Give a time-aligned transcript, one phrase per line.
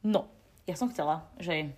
[0.00, 0.28] No,
[0.64, 1.76] ja som chcela, že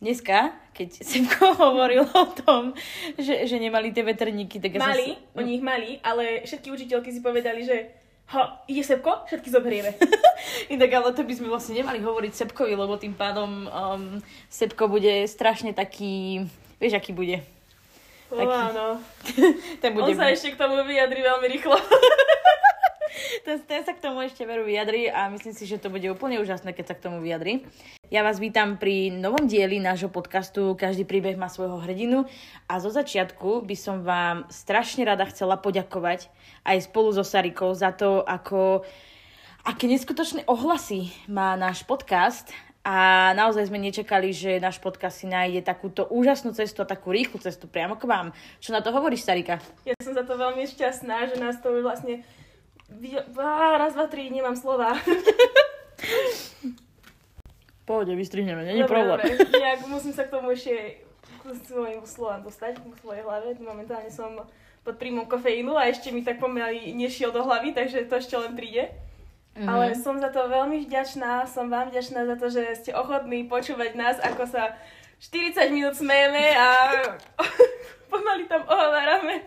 [0.00, 2.76] dneska, keď Semko hovoril o tom,
[3.16, 5.40] že, že nemali tie veterníky, tak ja Mali, som...
[5.40, 7.96] oni ich mali, ale všetky učiteľky si povedali, že
[8.32, 9.96] ha, ide Sepko, všetky zoberieme.
[10.74, 15.24] Inak ale to by sme vlastne nemali hovoriť Sepkovi, lebo tým pádom um, Sepko bude
[15.24, 16.44] strašne taký...
[16.80, 17.44] Vieš, aký bude?
[18.30, 18.86] O, Taký- áno.
[19.82, 20.12] Ten bude...
[20.12, 21.76] On sa ešte k tomu vyjadri veľmi rýchlo.
[23.44, 26.40] Ten, ten sa k tomu ešte veru vyjadri a myslím si, že to bude úplne
[26.40, 27.64] úžasné, keď sa k tomu vyjadri.
[28.10, 32.26] Ja vás vítam pri novom dieli nášho podcastu Každý príbeh má svojho hrdinu
[32.66, 36.26] a zo začiatku by som vám strašne rada chcela poďakovať
[36.66, 38.82] aj spolu so Sarikou za to, ako
[39.62, 45.60] aké neskutočné ohlasy má náš podcast a naozaj sme nečakali, že náš podcast si nájde
[45.60, 48.32] takúto úžasnú cestu a takú rýchlu cestu priamo k vám.
[48.56, 49.60] Čo na to hovoríš, Sarika?
[49.84, 52.24] Ja som za to veľmi šťastná, že nás to vlastne...
[53.78, 54.98] Raz, dva, tri, nemám slova.
[57.84, 59.18] Pohode, vystrihneme, není Dobre, problém.
[59.38, 59.58] dobre.
[59.58, 61.02] Nejak musím sa k tomu ešte
[61.42, 63.58] k svojim slovám dostať, k svojej hlave.
[63.58, 64.46] Momentálne som
[64.86, 68.54] pod príjmom kofeínu a ešte mi tak pomaly nešiel do hlavy, takže to ešte len
[68.54, 68.94] príde.
[69.58, 69.66] Mhm.
[69.66, 73.98] Ale som za to veľmi vďačná, som vám vďačná za to, že ste ochotní počúvať
[73.98, 74.78] nás, ako sa
[75.18, 76.68] 40 minút smejeme a
[78.10, 79.46] pomaly tam ohovárame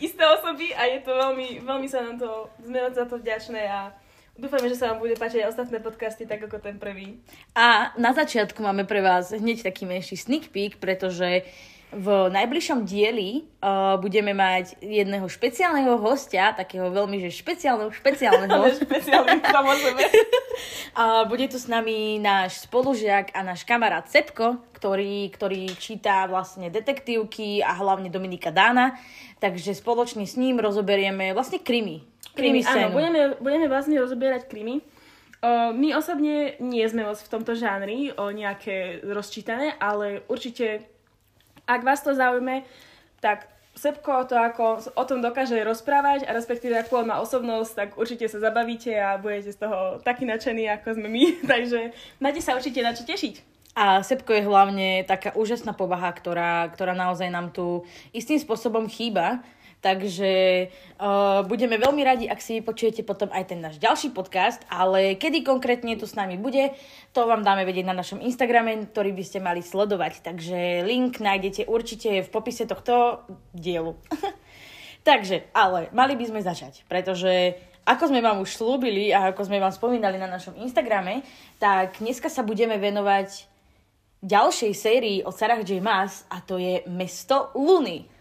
[0.00, 3.92] isté osoby a je to veľmi, veľmi sa nám to, sme za to vďačné a
[4.34, 7.22] dúfame, že sa vám bude páčiť aj ostatné podcasty, tak ako ten prvý.
[7.54, 11.46] A na začiatku máme pre vás hneď taký menší sneak peek, pretože
[11.94, 18.66] v najbližšom dieli uh, budeme mať jedného špeciálneho hostia, takého veľmi že špeciálneho, špeciálneho.
[19.56, 20.02] Samozrejme.
[21.00, 26.70] A bude tu s nami náš spolužiak a náš kamarát Sepko, ktorý, ktorý číta vlastne
[26.70, 28.94] detektívky a hlavne Dominika Dána.
[29.42, 32.06] Takže spoločne s ním rozoberieme vlastne krimi.
[32.38, 34.82] Krimi, áno, budeme, budeme vlastne rozoberať krimi.
[35.44, 40.93] O, my osobne nie sme v tomto žánri o nejaké rozčítané, ale určite,
[41.66, 42.64] ak vás to zaujme,
[43.20, 47.88] tak Sepko to ako o tom dokáže rozprávať a respektíve akú on má osobnosť, tak
[47.98, 51.22] určite sa zabavíte a budete z toho takí nadšení, ako sme my.
[51.50, 51.90] Takže
[52.22, 53.42] máte sa určite na čo tešiť.
[53.74, 57.82] A Sepko je hlavne taká úžasná povaha, ktorá, ktorá naozaj nám tu
[58.14, 59.42] istým spôsobom chýba.
[59.84, 60.32] Takže
[60.96, 65.44] uh, budeme veľmi radi, ak si vypočujete potom aj ten náš ďalší podcast, ale kedy
[65.44, 66.72] konkrétne tu s nami bude,
[67.12, 70.24] to vám dáme vedieť na našom Instagrame, ktorý by ste mali sledovať.
[70.24, 73.92] Takže link nájdete určite v popise tohto dielu.
[75.08, 77.52] Takže, ale mali by sme začať, pretože
[77.84, 81.20] ako sme vám už slúbili a ako sme vám spomínali na našom Instagrame,
[81.60, 83.44] tak dneska sa budeme venovať
[84.24, 85.84] ďalšej sérii od Sarah J.
[85.84, 88.13] Maas a to je Mesto Luny.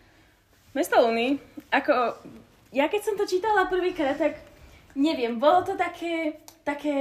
[0.73, 1.37] Mesto Luny,
[1.69, 2.17] ako,
[2.73, 4.41] ja keď som to čítala prvýkrát, tak
[4.97, 6.93] neviem, bolo to také, také,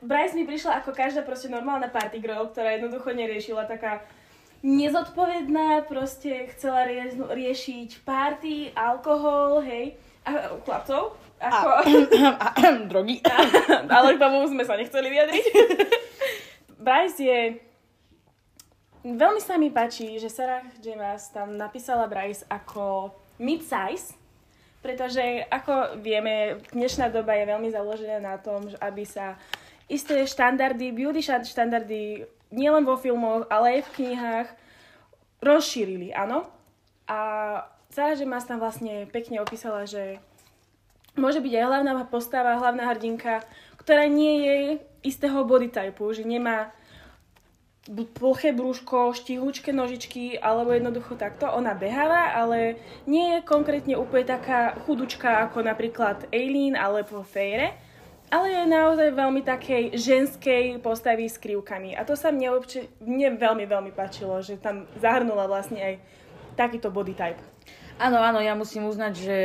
[0.00, 4.00] Bryce mi prišla ako každá proste normálna party girl, ktorá jednoducho neriešila taká
[4.64, 11.68] nezodpovedná, proste chcela rie- riešiť party, alkohol, hej, a chlapcov, ako,
[12.92, 13.20] Drogy.
[13.88, 15.44] ale k tomu sme sa nechceli vyjadriť.
[16.84, 17.40] Bryce je...
[19.00, 20.92] Veľmi sa mi páči, že Sarah J.
[21.32, 24.12] Tam napísala Bryce ako mid-size,
[24.84, 29.40] pretože ako vieme, dnešná doba je veľmi založená na tom, že aby sa
[29.88, 34.48] isté štandardy, beauty štan- štandardy nielen vo filmoch, ale aj v knihách
[35.40, 36.44] rozšírili, áno.
[37.08, 37.18] A
[37.88, 38.28] Sarah J.
[38.28, 40.20] Maas tam vlastne pekne opísala, že
[41.16, 43.40] môže byť aj hlavná postava, hlavná hrdinka,
[43.80, 44.56] ktorá nie je
[45.08, 46.68] istého body typu, že nemá
[47.88, 51.48] ploché brúško, štihúčke nožičky, alebo jednoducho takto.
[51.48, 52.76] Ona beháva, ale
[53.08, 57.72] nie je konkrétne úplne taká chudučka ako napríklad Aileen alebo Fejre,
[58.30, 61.98] ale je naozaj veľmi takej ženskej postavy s krivkami.
[61.98, 65.94] A to sa mne, obči- mne veľmi, veľmi páčilo, že tam zahrnula vlastne aj
[66.54, 67.49] takýto body type.
[68.00, 69.38] Áno, áno, ja musím uznať, že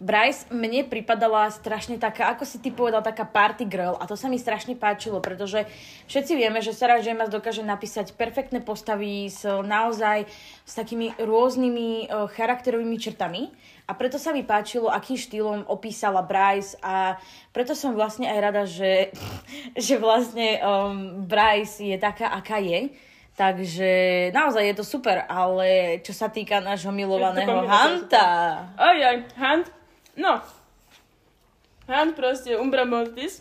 [0.00, 4.32] Bryce mne pripadala strašne taká, ako si ty povedal, taká party girl a to sa
[4.32, 5.68] mi strašne páčilo, pretože
[6.08, 7.28] všetci vieme, že Sarah J.
[7.28, 10.24] Dokáže napísať perfektné postavy s naozaj
[10.64, 13.52] s takými rôznymi uh, charakterovými črtami
[13.84, 17.20] a preto sa mi páčilo, akým štýlom opísala Bryce a
[17.52, 19.12] preto som vlastne aj rada, že,
[19.84, 23.11] že vlastne um, Bryce je taká, aká je.
[23.32, 23.90] Takže
[24.36, 29.66] naozaj je to super, ale čo sa týka nášho milovaného Hanta, Aj, aj, Hunt.
[30.20, 30.36] No.
[31.88, 33.40] Hunt proste, Umbra Mortis.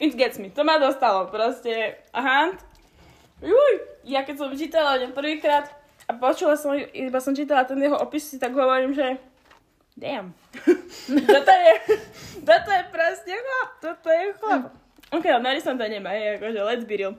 [0.00, 0.48] It gets me.
[0.56, 1.28] To ma dostalo.
[1.28, 2.64] Proste, a Hunt.
[3.44, 3.72] Juj,
[4.08, 5.68] ja keď som čítala o ňom prvýkrát
[6.08, 9.20] a počula som, iba som čítala ten jeho opis, si tak hovorím, že
[9.96, 10.32] damn.
[11.28, 11.74] toto je,
[12.40, 14.62] toto je proste chlap, toto je chlap.
[15.10, 17.14] Ok, ale Narisanda nemá, hej, akože let's be real.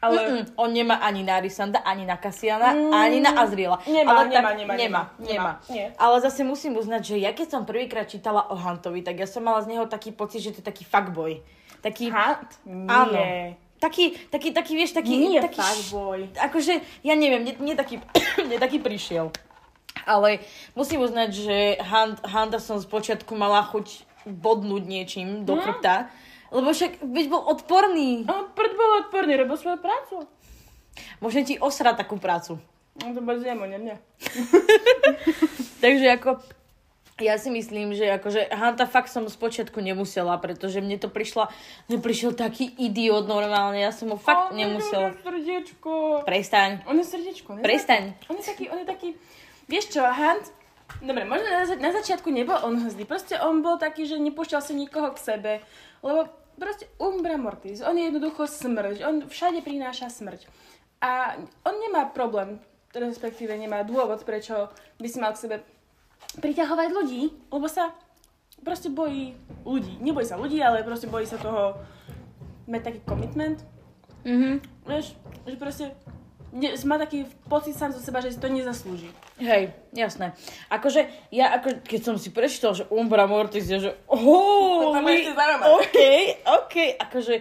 [0.00, 0.16] Ale...
[0.16, 2.92] Mm-mm, on nemá ani na Arisanda, ani na Cassiana, Mm.
[2.92, 3.76] ani na Azriela.
[3.84, 5.02] Nemá, Ale nemá, nemá, nemá, nemá.
[5.20, 5.52] nemá.
[5.68, 5.92] Nie.
[5.94, 9.44] Ale zase musím uznať, že ja keď som prvýkrát čítala o Huntovi, tak ja som
[9.44, 11.44] mala z neho taký pocit, že to je taký fuckboy.
[11.80, 12.48] Taký, Hunt?
[12.64, 12.88] Nie.
[12.88, 13.20] Áno.
[13.76, 15.16] taký, taký, taký, vieš, taký...
[15.16, 16.32] Nie taký fuckboy.
[16.36, 18.00] Akože, ja neviem, mne, mne, taký,
[18.48, 19.28] mne taký prišiel.
[20.08, 20.40] Ale
[20.72, 25.60] musím uznať, že Hunt, Hunta som z počiatku mala chuť bodnúť niečím do Hm?
[25.60, 26.08] chrbta.
[26.50, 28.26] Lebo však, veď bol odporný.
[28.26, 30.26] On prd bol odporný, robil svoju prácu.
[31.18, 32.58] Môžem ti osrať takú prácu.
[32.98, 33.96] No to bez jemu, nie mňa.
[35.84, 36.30] Takže ako,
[37.20, 41.48] ja si myslím, že akože Hanta fakt som z počiatku nemusela, pretože mne to prišla,
[41.86, 45.12] mne prišiel taký idiot normálne, ja som ho fakt On nemusela.
[45.12, 45.90] je srdiečko.
[46.24, 46.82] Prestaň.
[46.84, 47.62] On je srdiečko, ne?
[47.62, 48.16] Prestaň.
[48.26, 49.08] On je taký, on je taký,
[49.64, 50.44] vieš čo, Hunt,
[51.00, 54.60] dobre, možno na, za- na začiatku nebol on hrdý, proste on bol taký, že nepúšťal
[54.60, 55.52] sa nikoho k sebe,
[56.00, 56.28] lebo
[56.60, 60.44] proste umbra mortis, on je jednoducho smrť, on všade prináša smrť.
[61.00, 62.60] A on nemá problém,
[62.92, 64.68] respektíve nemá dôvod, prečo
[65.00, 65.56] by si mal k sebe
[66.36, 67.96] priťahovať ľudí, lebo sa
[68.60, 69.32] proste bojí
[69.64, 69.96] ľudí.
[70.04, 71.80] Nebojí sa ľudí, ale proste bojí sa toho
[72.68, 73.64] mať taký commitment,
[74.24, 74.60] Mhm.
[74.84, 75.16] Vieš,
[75.48, 75.84] že proste
[76.84, 79.10] má taký pocit sám zo seba, že si to nezaslúži.
[79.38, 80.34] Hej, jasné.
[80.66, 85.64] Akože, ja ako, keď som si prečítal, že Umbra Mortis, je, že oh, To zaujíma.
[85.78, 85.98] OK,
[86.46, 87.34] OK, akože,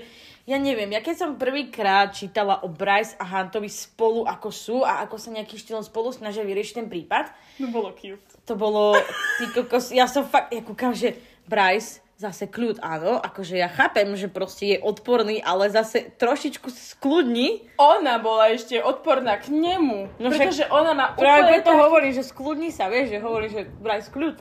[0.46, 5.06] ja neviem, ja keď som prvýkrát čítala o Bryce a Huntovi spolu ako sú a
[5.06, 7.30] ako sa nejakým štýlom spolu snažia vyriešiť ten prípad,
[7.62, 8.22] No bolo cute.
[8.46, 8.98] to bolo,
[9.38, 14.12] ty kokos, ja som fakt, ja kúkam, že Bryce, zase kľud, áno, akože ja chápem,
[14.14, 17.72] že proste je odporný, ale zase trošičku skľudni.
[17.80, 21.72] Ona bola ešte odporná k nemu, No no však- pretože ona má Práve úplne preto
[21.72, 24.36] tak, hovorím, že skľudni sa, vieš, že hovorí, že Bryce kľud.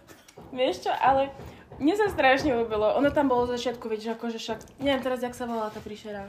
[0.51, 1.31] vieš čo, ale
[1.79, 2.99] mne sa strašne ľúbilo.
[2.99, 6.27] Ona tam bola z začiatku, vieš, akože však, neviem teraz, jak sa volá tá príšera.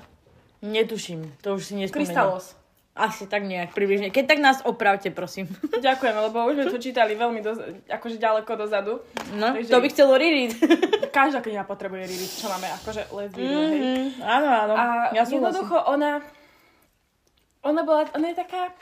[0.62, 2.14] Netuším, to už si nespomeniem.
[2.14, 2.59] Krystalos.
[3.00, 4.12] Asi tak nejak približne.
[4.12, 5.48] Keď tak nás opravte, prosím.
[5.88, 9.00] Ďakujeme, lebo už sme to čítali veľmi doz, akože ďaleko dozadu.
[9.40, 10.60] No, Takže- to by chcelo Ririt.
[11.16, 13.42] Každá kniha potrebuje ririť, čo máme, akože let's be.
[13.42, 14.74] Mhm, áno, áno.
[14.76, 14.84] A
[15.16, 16.20] ja jednoducho ona,
[17.64, 18.76] ona bola, ona je taká,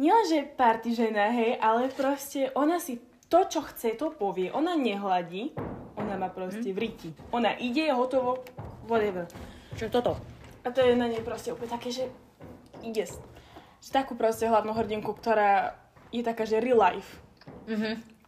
[0.00, 4.48] nielenže party žena, hej, ale proste ona si to, čo chce, to povie.
[4.50, 5.54] Ona nehladí,
[5.94, 7.10] ona má proste v riti.
[7.30, 8.42] Ona ide, hotovo,
[8.88, 9.28] whatever.
[9.76, 10.18] Čo toto?
[10.64, 12.10] A to je na nej proste úplne také, že
[12.84, 13.06] ide.
[13.80, 15.78] Že takú proste hlavnú hrdinku, ktorá
[16.10, 17.20] je taká, že real life.
[17.70, 18.20] Mhm.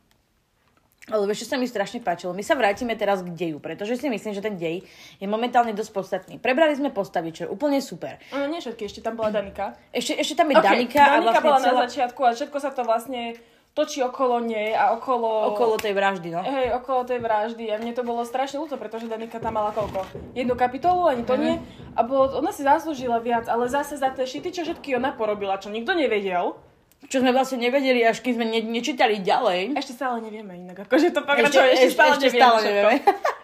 [1.10, 2.31] Ale vieš, čo sa mi strašne páčilo?
[2.31, 4.87] My sa vrátime teraz k deju, pretože si myslím, že ten dej
[5.19, 6.34] je momentálne dosť podstatný.
[6.38, 8.22] Prebrali sme postavy, čo je úplne super.
[8.31, 9.75] No nie všetky, ešte tam bola Danika.
[9.90, 11.75] Ešte, ešte tam je Ok, Danika, a vlastne bola celá...
[11.75, 13.34] na začiatku a všetko sa to vlastne
[13.72, 15.50] točí okolo nej a okolo...
[15.50, 16.40] okolo tej vraždy, no.
[16.40, 20.04] Hej, okolo tej vraždy a mne to bolo strašne ľúto, pretože Danika tam mala koľko?
[20.30, 21.40] Jednu kapitolu, ani to Mhm.
[21.40, 21.54] nie.
[21.92, 25.56] A bolo, ona si zaslúžila viac, ale zase za tie šity, čo všetky ona porobila,
[25.56, 26.52] čo nikto nevedel.
[27.02, 29.74] Čo sme vlastne nevedeli, až kým sme ne, nečítali ďalej.
[29.74, 32.94] Ešte stále nevieme inak, akože to pokračuje, ešte- ešte, stále ešte neviem stále nevieme.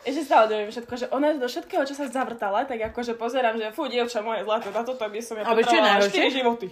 [0.01, 3.73] Ešte stále neviem všetko, že ona do všetkého, čo sa zavrtala, tak akože pozerám, že
[3.73, 6.23] fú, dievča moje zlaté, na toto by som ja A vieš, čo je potrebovala najhoršie?
[6.23, 6.67] 4 životy.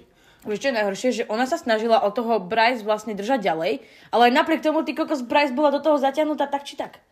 [0.46, 3.72] Vieš čo je najhoršie, že ona sa snažila od toho Bryce vlastne držať ďalej,
[4.14, 7.02] ale aj napriek tomu ty kokos Bryce bola do toho zatiahnutá tak či tak.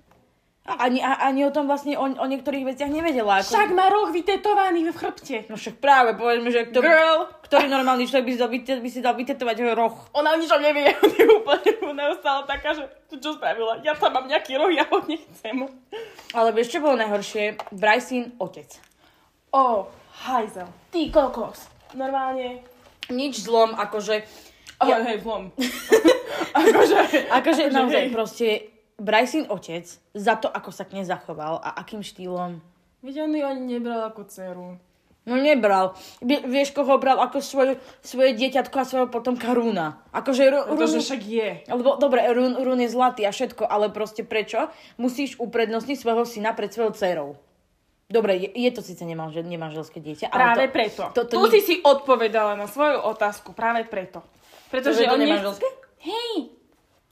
[0.64, 3.44] A ani, a, ani o tom vlastne o, o niektorých veciach nevedela.
[3.44, 3.52] Ako...
[3.52, 5.36] Však má roh vytetovaný v chrbte.
[5.52, 8.88] No však práve, povedzme, že kto, Girl, ktorý normálny človek by si dal, vyte- by
[8.88, 9.92] si dal vytetovať roh.
[10.16, 14.16] ona o ničom nevie, ona je úplne neustále taká, že to čo spravila, ja tam
[14.16, 15.68] mám nejaký roh, ja ho nechcem.
[16.32, 17.60] Ale vieš, čo bolo najhoršie?
[17.68, 18.80] Brycein otec.
[19.52, 19.92] O,
[20.24, 21.68] hajzel, ty kokos.
[21.92, 22.64] Normálne,
[23.08, 24.24] Nič zlom, akože...
[24.78, 25.52] oh, Ja- hej, zlom.
[26.64, 26.96] akože,
[27.30, 28.12] Akože naozaj hej.
[28.12, 28.46] proste
[28.94, 32.62] Brycein otec za to, ako sa k nej zachoval a akým štýlom.
[33.02, 34.78] Veď on ju ani nebral ako dceru.
[35.24, 35.96] No nebral.
[36.20, 40.04] Vie- vieš, koho bral ako svoje, svoje dieťatko a svojho potomka Rúna.
[40.10, 41.48] Akože Ru, Pretože Rún, však je.
[41.64, 44.68] Lebo, dobre, Rún, Rún je zlatý a všetko, ale proste prečo?
[44.94, 47.28] Musíš uprednostniť svojho syna pred svojou dcerou.
[48.04, 51.02] Dobre, je, je to síce nemanžel, nemanželské dieťa, ale Práve to, preto.
[51.16, 54.20] To, to, tu si si odpovedala na svoju otázku, práve preto.
[54.20, 55.66] To, že Pretože to nechce- nemanželské?
[56.04, 56.32] Hej!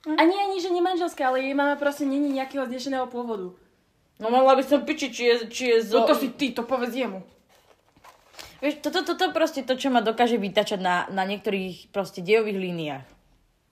[0.03, 3.55] Ani ani, že nemanželské, ale jej mama proste není nejakého znešeného pôvodu.
[4.19, 6.03] No mala by som piči, či je, či je zo...
[6.03, 7.23] No to si ty, to povedz jemu.
[8.63, 13.07] Vieš, toto, toto proste to, čo ma dokáže vytačať na, na niektorých proste dejových líniách.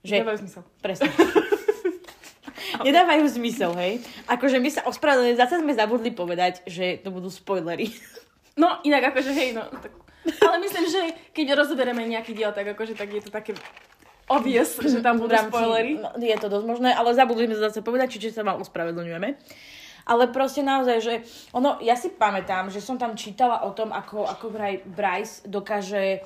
[0.02, 0.14] Že...
[0.22, 0.62] Nedávajú zmysel.
[0.82, 1.10] Presne.
[2.86, 4.00] Nedávajú zmysel, hej.
[4.26, 7.90] Akože my sa ospravedlňujeme, zase sme zabudli povedať, že to budú spoilery.
[8.58, 9.64] No, inak akože hej, no.
[9.72, 9.88] Tak...
[10.44, 11.00] Ale myslím, že
[11.32, 13.56] keď rozoberieme nejaký diel, tak akože tak je to také
[14.28, 15.96] obvious, že tam budú rámci- spoilery.
[15.96, 19.28] no, Je to dosť možné, ale zabudli sme zase povedať, čiže sa vám ospravedlňujeme.
[20.04, 21.14] Ale proste naozaj, že
[21.54, 26.20] ono, ja si pamätám, že som tam čítala o tom, ako, ako vraj Bryce dokáže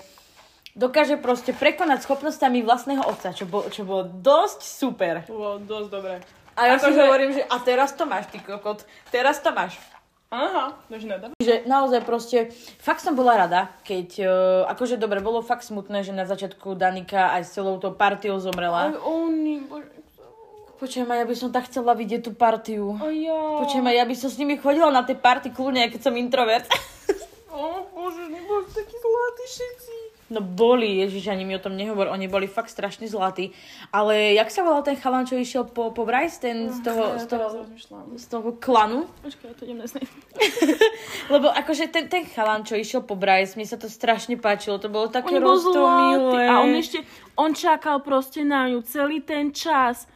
[0.75, 5.15] dokáže proste prekonať schopnosťami vlastného otca, čo bolo, čo bolo dosť super.
[5.27, 6.15] Bolo dosť dobré.
[6.55, 8.87] A ja si Akože- hovorím, že a teraz to máš, ty kokot.
[9.11, 9.75] Teraz to máš.
[10.35, 10.75] Aha.
[11.39, 12.51] Že naozaj proste,
[12.83, 14.31] fakt som bola rada, keď, uh,
[14.67, 18.91] akože dobre, bolo fakt smutné, že na začiatku Danika aj s celou tou partiou zomrela.
[18.91, 19.95] Aj oni, bože.
[20.75, 22.99] Počujem, ja by som tak chcela vidieť tú partiu.
[22.99, 23.63] A ja.
[23.63, 26.67] Počujem, ja by som s nimi chodila na tie party kľudne, aj keď som introvert.
[27.55, 29.94] O bože, neboli takí zlatí všetci.
[30.35, 33.55] No boli, ježiš, ani mi o tom nehovor, oni boli fakt strašne zlatí.
[33.95, 37.27] Ale jak sa volal ten chalan, čo išiel po, po Bryce, ten z toho, z
[37.31, 37.47] toho,
[38.19, 39.07] z toho klanu?
[39.23, 39.79] Počkaj, ja to idem.
[41.39, 44.91] Lebo akože ten, ten chalan, čo išiel po Bryce, mne sa to strašne páčilo, to
[44.91, 46.51] bolo také bol roztomilé.
[46.51, 47.07] A on ešte,
[47.39, 50.11] on čakal proste na ňu celý ten čas.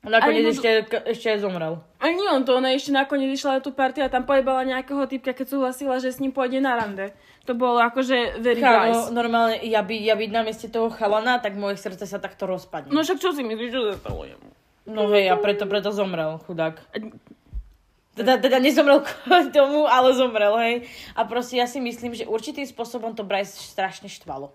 [0.00, 0.70] Nakoniec Aj ešte,
[1.12, 1.82] ešte aj zomrel.
[1.98, 5.04] A nie on to, ona ešte nakoniec išla na tú partiu a tam pojebala nejakého
[5.10, 7.10] typka, keď súhlasila, že s ním pôjde na rande.
[7.48, 9.08] To bolo akože very Kámo, nice.
[9.08, 12.92] normálne, ja by, ja byť na mieste toho chalana, tak moje srdce sa takto rozpadne.
[12.92, 14.48] No však čo si myslíš, čo sa stalo jemu?
[14.84, 16.76] No hej, a preto, preto zomrel, chudák.
[18.12, 20.74] Teda, teda nezomrel kvôli tomu, ale zomrel, hej.
[21.16, 24.52] A proste ja si myslím, že určitým spôsobom to Bryce strašne štvalo.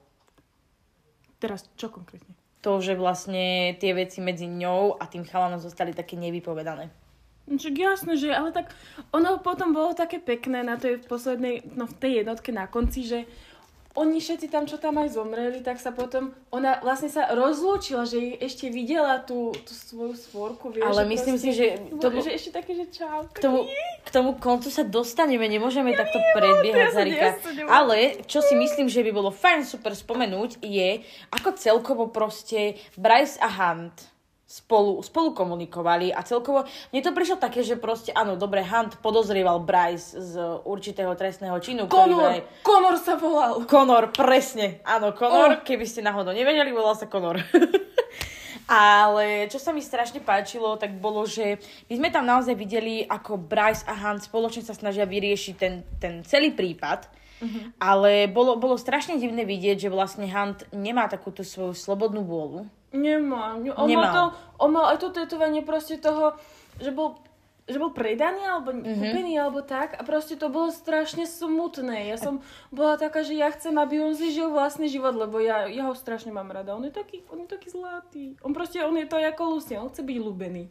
[1.42, 2.38] Teraz, čo konkrétne?
[2.62, 6.94] To, že vlastne tie veci medzi ňou a tým chalanom zostali také nevypovedané.
[7.44, 8.72] No Však jasné, že, ale tak
[9.12, 13.20] ono potom bolo také pekné na tej poslednej, no v tej jednotke na konci, že
[13.94, 18.42] oni všetci tam, čo tam aj zomreli, tak sa potom, ona vlastne sa rozlúčila, že
[18.42, 20.90] ešte videla tú, tú svoju svorku, vieš.
[20.90, 21.68] Ale že myslím proste, si, že
[22.02, 23.30] to že, ešte také, že čau.
[23.30, 23.70] K tomu,
[24.02, 27.30] k tomu koncu sa dostaneme, nemôžeme takto to predbiehať, ja Zarika.
[27.38, 27.66] nesudzím.
[27.70, 33.38] Ale čo si myslím, že by bolo fajn super spomenúť, je, ako celkovo proste Bryce
[33.38, 34.13] a Hunt
[34.54, 36.62] spolu, spolu komunikovali a celkovo,
[36.94, 41.90] mne to prišlo také, že proste, áno, dobre, Hunt podozrieval Bryce z určitého trestného činu,
[41.90, 43.66] ktorý Konor, vraj- Konor sa volal.
[43.66, 44.78] Conor, presne.
[44.84, 45.62] Áno, Conor, Oh.
[45.62, 47.42] keby ste náhodou nevedeli, volal sa Conor.
[48.64, 53.36] Ale čo sa mi strašne páčilo, tak bolo, že my sme tam naozaj videli, ako
[53.36, 57.10] Bryce a Hunt spoločne sa snažia vyriešiť ten, ten celý prípad.
[57.76, 62.64] Ale bolo, bolo strašne divné vidieť, že vlastne Hunt nemá takúto svoju slobodnú vôľu.
[62.94, 63.58] Nemá.
[63.58, 64.06] On Nemal.
[64.06, 64.24] mal, to,
[64.62, 66.38] on mal aj to tetovanie proste toho,
[66.78, 67.18] že bol
[67.64, 68.92] že bol predaný alebo mm-hmm.
[69.00, 72.12] kúpený alebo tak a proste to bolo strašne smutné.
[72.12, 72.44] Ja som
[72.76, 75.96] bola taká, že ja chcem, aby on si žil vlastný život, lebo ja, ja ho
[75.96, 76.76] strašne mám rada.
[76.76, 78.36] On je taký, on je taký zlatý.
[78.44, 80.64] On proste, on je to ako Lucia, on chce byť ľúbený.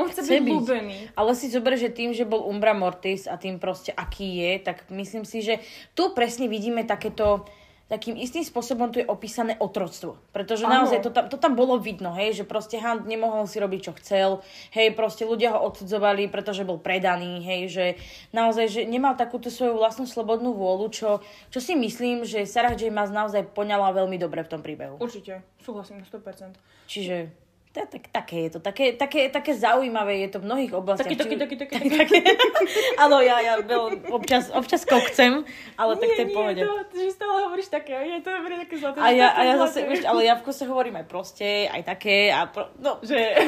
[0.00, 0.54] On chce, Chce byť, byť.
[0.56, 0.98] ľúbený.
[1.12, 4.88] Ale si zober, že tým, že bol Umbra Mortis a tým proste aký je, tak
[4.88, 5.60] myslím si, že
[5.92, 7.44] tu presne vidíme takéto
[7.92, 10.16] takým istým spôsobom tu je opísané otroctvo.
[10.32, 10.88] Pretože Áno.
[10.88, 13.92] naozaj to tam, to tam bolo vidno, hej, že proste Hunt nemohol si robiť, čo
[14.00, 14.40] chcel,
[14.72, 17.84] hej, proste ľudia ho odsudzovali, pretože bol predaný, hej, že
[18.32, 21.10] naozaj, že nemal takúto svoju vlastnú slobodnú vôľu, čo,
[21.52, 22.88] čo si myslím, že Sarah J.
[22.88, 24.96] Maas naozaj poňala veľmi dobre v tom príbehu.
[24.96, 26.56] Určite, súhlasím na 100%.
[26.88, 27.41] Čiže
[27.72, 31.08] je tak, také je to, také, také, také zaujímavé je to v mnohých oblastiach.
[31.08, 32.18] Taký, taký, taký, taký, taký.
[33.02, 35.40] Áno, ja, ja veľ, občas, občas kokcem,
[35.80, 36.60] ale tak to je pohode.
[36.60, 39.00] Nie, to, že stále hovoríš také, je to je také zlaté.
[39.00, 42.28] A ja, a ja zase, vieš, ale ja v kuse hovorím aj proste, aj také,
[42.28, 43.16] a pro, no, že...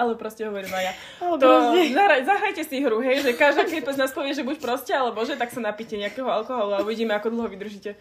[0.00, 0.92] ale proste hovorím aj ja.
[1.22, 1.48] Ale To,
[1.94, 5.22] zahraj, zahrajte si hru, hej, že každá keď z nás povie, že buď proste, alebo
[5.22, 7.94] že tak sa napíte nejakého alkoholu a uvidíme, ako dlho vydržíte.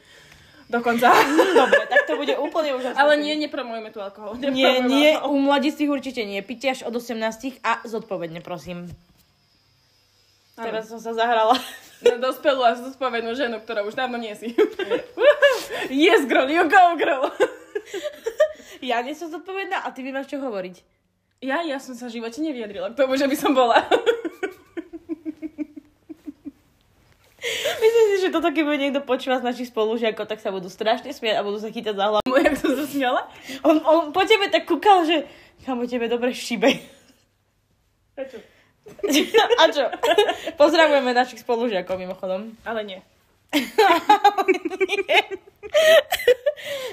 [0.69, 1.11] Dokonca.
[1.59, 2.97] dobre, tak to bude úplne úžasné.
[2.97, 4.39] Ale nie, nepromujeme tu alkohol.
[4.39, 5.31] Nie, Nepromujeme nie, alkohol.
[5.31, 6.39] u mladistvých určite nie.
[6.41, 8.91] Pite až od 18 a zodpovedne, prosím.
[10.53, 10.69] Áno.
[10.69, 11.57] Teraz som sa zahrala.
[12.03, 14.53] Na dospelú a zodpovednú ženu, ktorá už dávno nie si.
[15.89, 17.27] yes, girl, you go, girl.
[18.83, 20.75] Ja nie som zodpovedná a ty by máš čo hovoriť.
[21.39, 23.79] Ja, ja som sa v živote nevyjadrila k tomu, že by som bola.
[27.79, 31.11] Myslím si, že toto, keď bude niekto počúvať z našich spolužiakov, tak sa budú strašne
[31.11, 32.31] smiať a budú sa chytať za hlavu.
[32.47, 33.21] Jak som sa smiala?
[33.67, 35.27] On, on po tebe tak kúkal, že
[35.67, 36.79] kamo tebe dobre šibe.
[38.15, 38.39] Prečo?
[39.63, 39.87] A čo?
[40.59, 42.51] Pozdravujeme našich spolužiakov mimochodom.
[42.67, 42.99] Ale nie.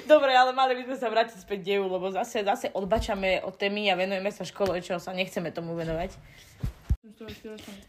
[0.07, 3.88] Dobre, ale mali by sme sa vrátiť späť deju, lebo zase, zase odbačame od témy
[3.88, 6.11] a venujeme sa škole, čo sa nechceme tomu venovať.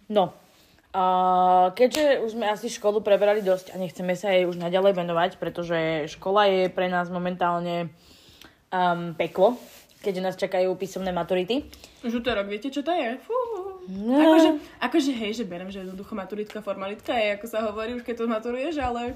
[0.08, 0.32] No,
[0.92, 1.04] a
[1.72, 6.12] keďže už sme asi školu preberali dosť a nechceme sa jej už naďalej venovať, pretože
[6.12, 7.88] škola je pre nás momentálne
[8.68, 9.56] um, peklo,
[10.04, 11.64] keďže nás čakajú písomné maturity.
[12.04, 13.16] Už útorok, viete, čo to je?
[13.24, 13.36] Fú.
[13.88, 14.20] No.
[14.20, 14.50] Akože,
[14.84, 18.26] akože, hej, že berem, že jednoducho maturitka, formalitka je, ako sa hovorí už keď to
[18.28, 19.16] maturuješ, ale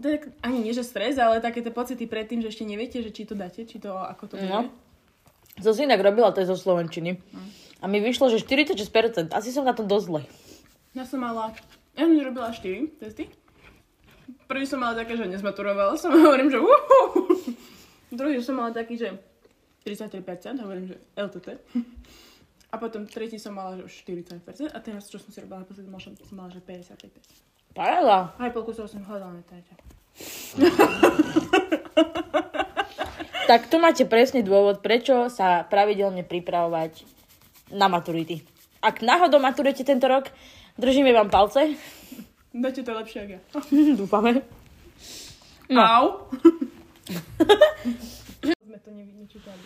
[0.00, 3.28] je ani nie, že stres, ale také tie pocity predtým, že ešte neviete, že či
[3.28, 4.48] to dáte, či to, ako to bude.
[4.48, 4.72] No.
[5.60, 7.20] Si inak robila, to je zo Slovenčiny.
[7.80, 9.32] A mi vyšlo, že 46%.
[9.32, 10.22] Asi som na tom dosť zle.
[10.92, 11.56] Ja som mala,
[11.96, 13.32] ja som robila 4 testy.
[14.46, 17.00] Prvý som mala také, že nezmaturovala som a hovorím, že uhu.
[18.10, 19.16] Druhý som mala taký, že
[19.86, 21.48] 33%, hovorím, že LTT.
[22.70, 24.70] A potom tretí som mala, že už 40%.
[24.70, 25.88] A teraz, čo som si robila naposledy,
[26.26, 27.74] som, mala, že 55%.
[27.74, 28.34] Paráda.
[28.36, 29.74] Aj polku som hľadala na tajťa.
[33.50, 37.02] Tak tu máte presný dôvod, prečo sa pravidelne pripravovať
[37.72, 38.42] na maturity.
[38.80, 40.32] Ak náhodou maturujete tento rok,
[40.80, 41.76] držíme vám palce.
[42.50, 43.40] Dáte to lepšie, ako ja.
[44.00, 44.42] Dúfame.
[45.70, 45.80] No.
[45.86, 46.04] Au.
[48.42, 49.62] Sme to nečítali.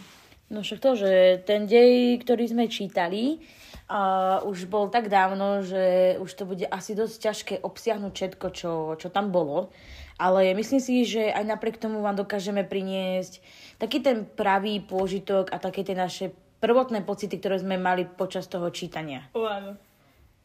[0.53, 3.41] No však to, že ten dej, ktorý sme čítali,
[3.89, 8.73] uh, už bol tak dávno, že už to bude asi dosť ťažké obsiahnuť všetko, čo,
[9.01, 9.73] čo tam bolo.
[10.15, 13.43] Ale myslím si, že aj napriek tomu vám dokážeme priniesť
[13.83, 16.31] taký ten pravý pôžitok a také tie naše
[16.65, 19.29] prvotné pocity, ktoré sme mali počas toho čítania.
[19.37, 19.77] O, áno.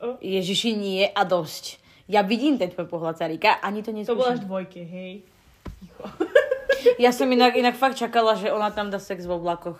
[0.04, 0.20] O.
[0.20, 1.80] Ježiši, nie a dosť.
[2.12, 4.48] Ja vidím ten tvoj pohľad, Sarika, ani to To bola až neskúšam.
[4.52, 5.24] dvojke, hej.
[5.80, 6.04] Ticho.
[6.96, 9.76] Ja som inak, inak fakt čakala, že ona tam dá sex vo vlakoch.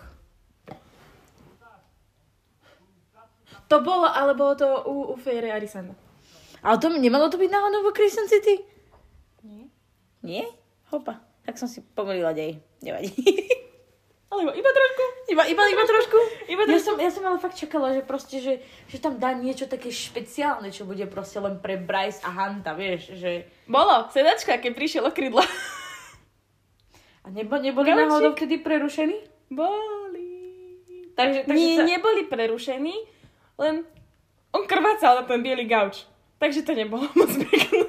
[3.72, 5.96] To bolo, ale bolo to u, u Fejre Arisana.
[6.60, 8.60] Ale to nemalo to byť náhodou vo Crescent City?
[9.46, 9.64] Nie.
[10.20, 10.44] Nie?
[10.92, 11.24] Hopa.
[11.48, 12.60] Tak som si pomýlila dej.
[12.84, 13.16] Nevadí.
[14.30, 15.04] Alebo iba trošku.
[15.26, 16.18] iba, iba, iba trošku.
[16.46, 16.86] Iba Ja trošku.
[16.86, 20.70] som, ja som ale fakt čakala, že proste, že, že tam dá niečo také špeciálne,
[20.70, 23.50] čo bude proste len pre Bryce a Hanta, vieš, že...
[23.66, 25.42] Bolo, sedačka, keď prišiel okrydla.
[27.20, 28.06] A nebo, neboli Gaučík.
[28.06, 29.18] náhodou vtedy prerušení?
[29.50, 30.30] Boli.
[31.18, 31.84] Takže, takže Nie, sa...
[31.84, 32.94] neboli prerušení,
[33.58, 33.84] len
[34.54, 36.06] on krvácal na ten biely gauč.
[36.38, 37.82] Takže to nebolo moc pekné.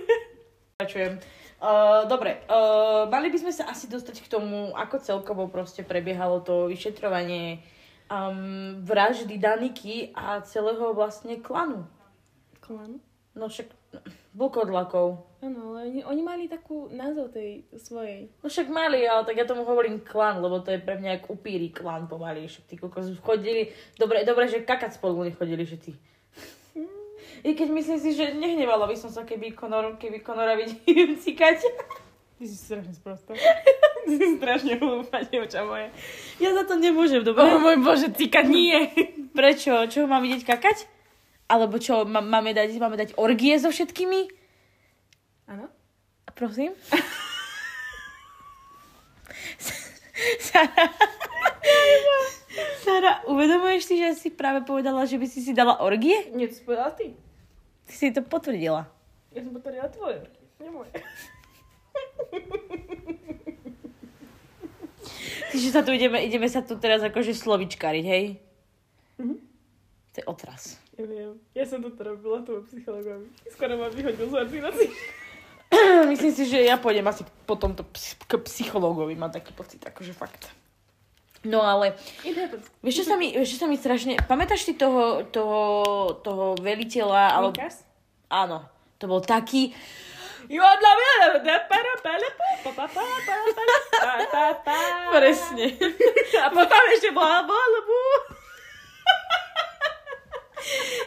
[0.75, 1.21] Pokračujem.
[1.61, 6.41] Uh, dobre, uh, mali by sme sa asi dostať k tomu, ako celkovo proste prebiehalo
[6.41, 7.61] to vyšetrovanie
[8.09, 11.85] um, vraždy Daniky a celého vlastne klanu.
[12.65, 12.97] Klan?
[13.37, 13.69] No však
[14.33, 15.29] vlkodlakov.
[15.45, 18.33] Áno, ale oni, oni mali takú názov tej svojej.
[18.41, 21.29] No však mali, ale tak ja tomu hovorím klan, lebo to je pre mňa jak
[21.29, 22.49] upíry klan pomaly.
[22.49, 23.69] Však tí kokos chodili,
[24.01, 25.91] dobre, dobre, že kakať spolu nechodili všetci.
[27.41, 31.63] I keď myslím si, že nehnevala by som sa, keby Conor, keby Conora vidím cikať.
[32.41, 33.37] Ty si strašne sprostá.
[34.05, 35.93] Ty si strašne hlúpa, dievča moje.
[36.41, 37.45] Ja za to nemôžem, dobre?
[37.45, 38.89] O môj bože, cikať nie.
[39.37, 39.85] Prečo?
[39.85, 40.89] Čo, mám vidieť kakať?
[41.45, 44.25] Alebo čo, má, máme, dať, máme dať orgie so všetkými?
[45.51, 45.69] Áno?
[46.33, 46.73] Prosím?
[50.41, 50.89] Sara,
[52.81, 56.27] Sara, uvedomuješ si, že si práve povedala, že by si si dala orgie?
[56.31, 57.15] Nie, to si povedala ty.
[57.85, 58.87] Ty si to potvrdila.
[59.31, 60.19] Ja som potvrdila tvoje.
[60.59, 60.91] Nie moje.
[65.51, 68.25] Čiže sa tu ideme, ideme sa tu teraz akože slovičkariť, hej?
[69.19, 69.35] Mhm.
[70.11, 70.75] To je otras.
[70.95, 71.39] Ja viem.
[71.55, 73.31] Ja som to robila tomu psychologovi.
[73.47, 74.91] Skoro ma vyhodil z ordinácie.
[76.03, 80.11] Myslím si, že ja pôjdem asi po tomto ps- k psychológovi, mám taký pocit, akože
[80.11, 80.51] fakt.
[81.41, 81.97] No ale,
[82.85, 85.61] vieš čo sa mi, vieš, čo sa mi strašne, pamätáš si toho, toho,
[86.21, 87.49] toho veliteľa, ale...
[87.49, 87.81] Mikas?
[88.29, 88.69] Áno,
[89.01, 89.73] to bol taký,
[95.15, 95.67] Presne.
[96.43, 98.01] A potom ešte bola bolbu.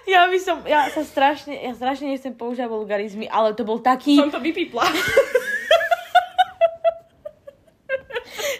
[0.05, 4.19] Ja by som, ja sa strašne, ja strašne nechcem používať vulgarizmy, ale to bol taký...
[4.19, 4.83] Som to vypípla.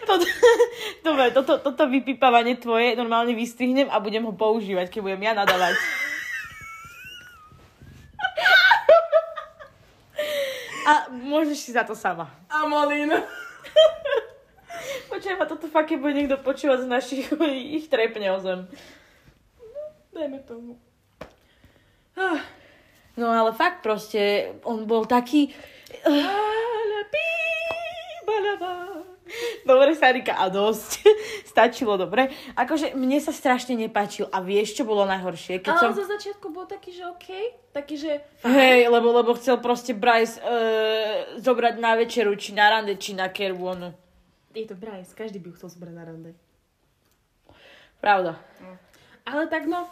[0.05, 0.23] toto,
[1.07, 5.75] dobre, toto, toto vypípavanie tvoje normálne vystrihnem a budem ho používať, keď budem ja nadávať.
[10.85, 12.29] A môžeš si za to sama.
[12.45, 13.09] Amolín.
[15.09, 17.25] Počujem, a toto fakt, keď bude niekto počúvať z našich,
[17.81, 18.69] ich trepne o zem.
[20.13, 20.77] Dajme tomu.
[23.15, 25.51] No ale fakt proste, on bol taký...
[29.65, 31.01] Dobre, Sarika, a dosť.
[31.51, 32.29] Stačilo, dobre.
[32.53, 34.29] Akože mne sa strašne nepáčil.
[34.29, 35.65] A vieš, čo bolo najhoršie?
[35.65, 35.97] Keď Ale som...
[35.97, 37.45] zo začiatku bol taký, že okej.
[37.73, 38.11] Taký, že...
[38.45, 43.33] Hej, lebo, lebo chcel proste Bryce uh, zobrať na večeru, či na rande, či na
[43.33, 43.91] kervonu.
[44.53, 46.31] Je to Bryce, každý by ho chcel zobrať na rande.
[47.97, 48.37] Pravda.
[49.25, 49.89] Ale tak no,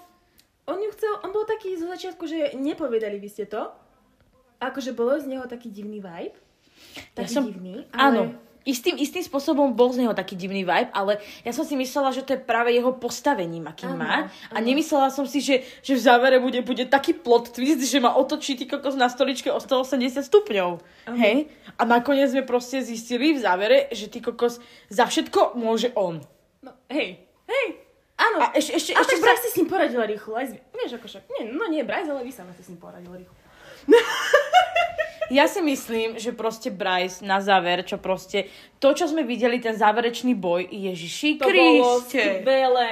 [0.69, 3.67] on ju chcel, on bol taký zo začiatku, že nepovedali by ste to.
[4.61, 6.37] Akože bolo z neho taký divný vibe.
[7.17, 7.83] Taký som- divný.
[7.91, 7.99] Ale...
[7.99, 8.23] Áno.
[8.63, 12.23] Istým, istým spôsobom bol z neho taký divný vibe, ale ja som si myslela, že
[12.23, 14.31] to je práve jeho postavením, aký Áno, má.
[14.55, 18.15] A nemyslela som si, že, že v závere bude, bude taký plot twist, že ma
[18.15, 20.69] otočí ty kokos na stoličke o 180 stupňov.
[20.79, 21.17] Áno.
[21.19, 21.51] Hej?
[21.75, 26.23] A nakoniec sme proste zistili v závere, že ty kokos za všetko môže on.
[26.63, 27.19] No, hej,
[27.51, 27.67] hej.
[28.15, 28.47] Áno.
[28.47, 30.39] A ešte, ešte, A ešte tak Bryce si s ním poradila rýchlo.
[30.39, 30.55] Aj z...
[30.71, 31.23] Vieš, ako však...
[31.35, 33.35] Nie, no nie Bryce, ale vy sa si s ním poradila rýchlo.
[35.31, 38.51] Ja si myslím, že proste Bryce na záver, čo proste,
[38.83, 42.43] to, čo sme videli, ten záverečný boj, Ježiši To Kriste.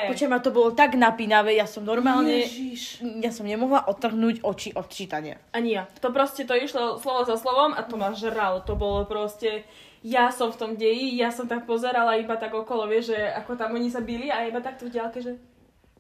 [0.08, 3.04] Počujem, ma to bolo tak napínavé, ja som normálne, Ježiš.
[3.20, 5.42] ja som nemohla otrhnúť oči od čítania.
[5.52, 5.90] Ani ja.
[6.00, 8.64] To proste, to išlo slovo za slovom a to ma žralo.
[8.64, 9.68] To bolo proste...
[10.02, 13.54] Ja som v tom deji, ja som tak pozerala iba tak okolo, vieš, že ako
[13.54, 15.38] tam oni sa bili a iba takto v ďalke, že...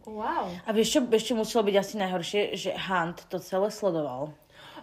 [0.09, 0.49] Wow.
[0.65, 2.41] A vieš čo, čo muselo byť asi najhoršie?
[2.57, 4.33] Že Hunt to celé sledoval.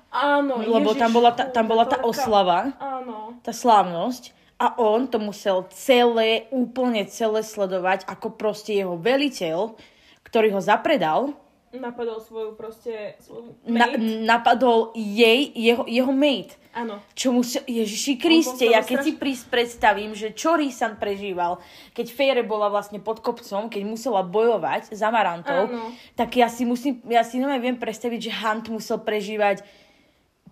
[0.09, 3.37] Áno, Lebo Ježiš, tam bola tá, tam bola tá oslava, Áno.
[3.45, 9.77] tá slávnosť a on to musel celé, úplne celé sledovať ako proste jeho veliteľ,
[10.25, 11.37] ktorý ho zapredal,
[11.69, 13.21] Napadol svoju proste...
[13.21, 14.01] Svoju na, mate.
[14.25, 16.57] napadol jej, jeho, jeho mate.
[16.73, 16.97] Áno.
[17.13, 21.61] Čo musel, Ježiši Kriste, ja keď si straš- prís predstavím, že čo Rysand prežíval,
[21.93, 25.93] keď Feyre bola vlastne pod kopcom, keď musela bojovať za Marantov, Áno.
[26.17, 29.61] tak ja si musím, ja si normálne viem predstaviť, že Hunt musel prežívať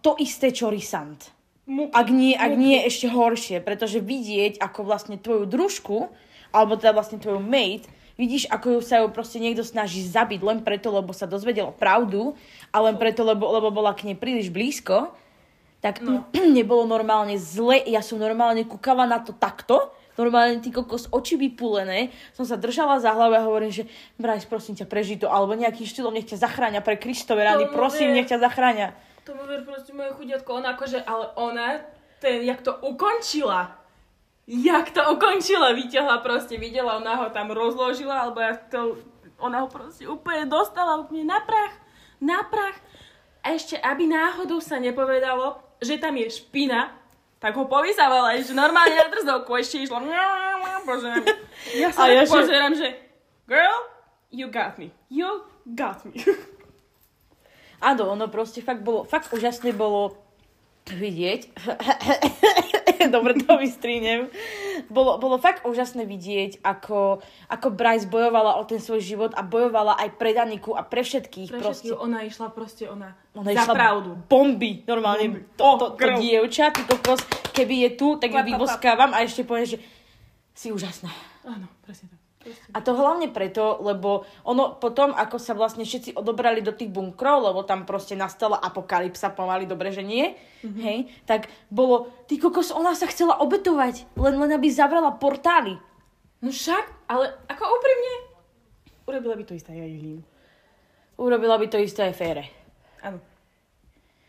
[0.06, 0.70] to isté, čo.
[1.66, 1.90] Muky.
[1.90, 6.06] Ak nie, ak nie ešte horšie, pretože vidieť, ako vlastne tvoju družku,
[6.54, 10.62] alebo teda vlastne tvoju mate, vidíš, ako ju sa ju proste niekto snaží zabiť len
[10.62, 12.38] preto, lebo sa dozvedel pravdu
[12.70, 15.10] a len preto, lebo, lebo bola k nej príliš blízko,
[15.82, 16.22] tak no.
[16.56, 17.82] nebolo normálne zle.
[17.82, 23.02] Ja som normálne kúkala na to takto, normálne ty kokos oči vypulené, som sa držala
[23.02, 23.90] za hlavu a hovorím, že
[24.22, 28.14] Bryce, prosím ťa, prežij to, alebo nejakým štýlom nech ťa zachráňa pre Kristove rady, prosím,
[28.14, 28.94] nech ťa zachráňa.
[29.26, 31.82] To ver proste moje chudiatko, ona akože, ale ona,
[32.22, 33.74] ten, jak to ukončila.
[34.46, 39.02] Jak to ukončila, vyťahla proste, videla, ona ho tam rozložila, alebo ja to,
[39.42, 41.74] ona ho proste úplne dostala úplne na prach,
[42.22, 42.78] na prach.
[43.42, 46.94] A ešte, aby náhodou sa nepovedalo, že tam je špina,
[47.42, 49.98] tak ho povysávala, že normálne na drzovku ešte išlo.
[50.86, 51.26] Pozerám.
[51.74, 52.88] Ja sa ja ja že- pozerám, že
[53.50, 53.90] girl,
[54.30, 54.94] you got me.
[55.10, 56.14] You got me.
[57.80, 60.16] Áno, ono proste fakt bolo, fakt úžasne bolo
[60.86, 61.50] vidieť.
[63.14, 64.30] Dobre to vystrínem.
[64.86, 67.18] Bolo, bolo fakt úžasné vidieť, ako,
[67.50, 71.50] ako Bryce bojovala o ten svoj život a bojovala aj pre Daniku a pre všetkých.
[71.50, 71.90] Pre proste.
[71.90, 74.10] všetkých ona išla proste, ona, Ona za išla pravdu.
[74.30, 75.26] bomby, normálne.
[75.26, 75.58] Bomby.
[75.58, 76.18] To, to, to girl.
[76.22, 79.78] dievča, ty kokos, keby je tu, tak ju vyboskávam a ešte poviem, že
[80.54, 81.10] si úžasná.
[81.46, 82.15] Áno, presne tak.
[82.74, 87.46] A to hlavne preto, lebo ono potom, ako sa vlastne všetci odobrali do tých bunkrov,
[87.46, 90.82] lebo tam proste nastala apokalypsa pomaly, dobre, že nie, mm-hmm.
[90.82, 95.78] hej, tak bolo, ty kokos, ona sa chcela obetovať, len, len aby zavrela portály.
[96.40, 98.14] No však, ale ako úprimne,
[99.06, 100.20] urobila by to isté aj Eileen.
[101.16, 102.44] Urobila by to isté aj Fére.
[103.00, 103.35] Áno.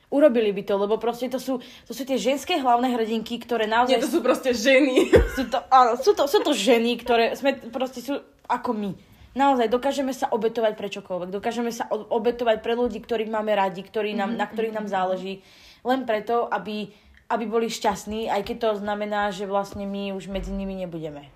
[0.08, 3.92] Urobili by to, lebo proste to sú, to sú tie ženské hlavné hrdinky, ktoré naozaj...
[3.92, 5.12] Nie, to sú proste ženy.
[5.36, 8.18] Sú to, áno, sú, to, sú to ženy, ktoré sme proste sú
[8.48, 8.92] ako my.
[9.38, 11.30] Naozaj, dokážeme sa obetovať pre čokoľvek.
[11.30, 15.46] Dokážeme sa obetovať pre ľudí, ktorých máme radi, ktorí nám, na ktorých nám záleží.
[15.86, 16.90] Len preto, aby,
[17.30, 21.30] aby boli šťastní, aj keď to znamená, že vlastne my už medzi nimi nebudeme.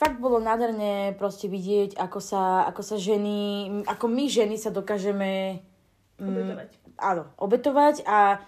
[0.00, 5.60] Fakt bolo nádherné proste vidieť, ako sa, ako sa ženy, ako my ženy sa dokážeme
[6.20, 6.68] Obetovať.
[7.00, 8.38] áno, obetovať a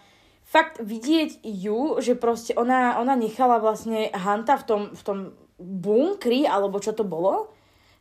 [0.46, 5.18] fakt vidieť ju, že proste ona, ona nechala vlastne Hanta v tom, v tom
[5.58, 7.50] bunkri, alebo čo to bolo,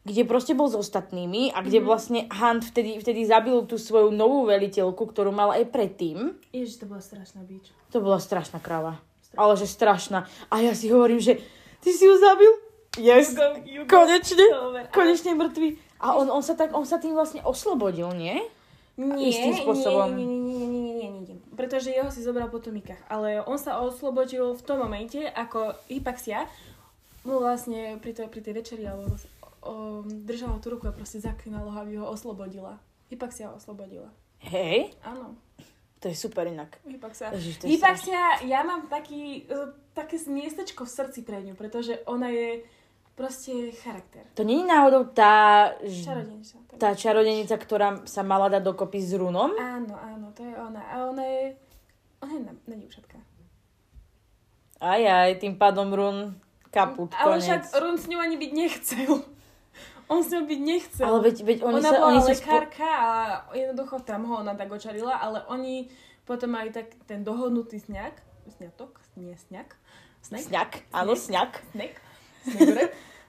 [0.06, 1.89] kde proste bol s ostatnými a kde mm-hmm.
[1.89, 6.38] vlastne Hunt vtedy, vtedy zabil tú svoju novú veliteľku, ktorú mal aj predtým.
[6.54, 7.73] Ježiš, to bola strašná bič.
[7.89, 9.01] To bola strašná kráva.
[9.34, 10.30] Ale že strašná.
[10.54, 11.41] A ja si hovorím, že
[11.82, 12.54] ty si ju zabil?
[12.95, 13.91] Yes, You go- you go.
[13.91, 14.45] konečne,
[14.93, 15.75] konečne mŕtvy.
[15.99, 18.39] A on, on, sa tak, on sa tým vlastne oslobodil, nie?
[18.96, 20.16] Nie, Istým spôsobom.
[20.16, 21.38] Nie, nie, nie, nie, nie, nie, nie, nie.
[21.60, 23.04] Pretože jeho si zobral po tomikách.
[23.12, 26.48] Ale on sa oslobodil v tom momente, ako Hypaxia
[27.28, 29.12] mu vlastne pri, to, pri tej večeri alebo
[29.66, 32.80] o, držala tú ruku a proste zaklinala ho, aby ho oslobodila.
[33.12, 34.08] Hypaxia ho oslobodila.
[34.46, 35.36] Hej, Áno.
[36.00, 36.78] to je super inak.
[36.86, 37.34] Hypaxia.
[37.34, 42.62] Ježiš, Hypaxia, ja mám taký, e, také miestečko v srdci pre ňu, pretože ona je
[43.15, 44.23] proste charakter.
[44.36, 46.56] To je náhodou tá, Čarodejnica.
[46.67, 46.78] tak.
[46.78, 49.56] tá čarodenica, ktorá sa mala dať dokopy s runom?
[49.56, 50.82] Áno, áno, to je ona.
[50.84, 51.43] A ona je...
[52.19, 53.17] Ona je na, na dievčatka.
[54.80, 56.17] Aj, aj, tým pádom run
[56.67, 57.47] kaput, Ale koniec.
[57.47, 59.12] však Ron s ňou ani byť nechcel.
[60.12, 61.06] On s ňou byť nechcel.
[61.08, 62.51] Ale veď, veď oni ona sa, bola oni sa spo...
[62.51, 63.10] lekárka a
[63.56, 65.89] jednoducho tam ho ona tak očarila, ale oni
[66.28, 68.13] potom mali tak ten dohodnutý sňak,
[68.60, 69.73] sňatok, nie sňak,
[70.21, 71.58] snek, Sňak, áno, sňak.
[71.73, 71.97] snek,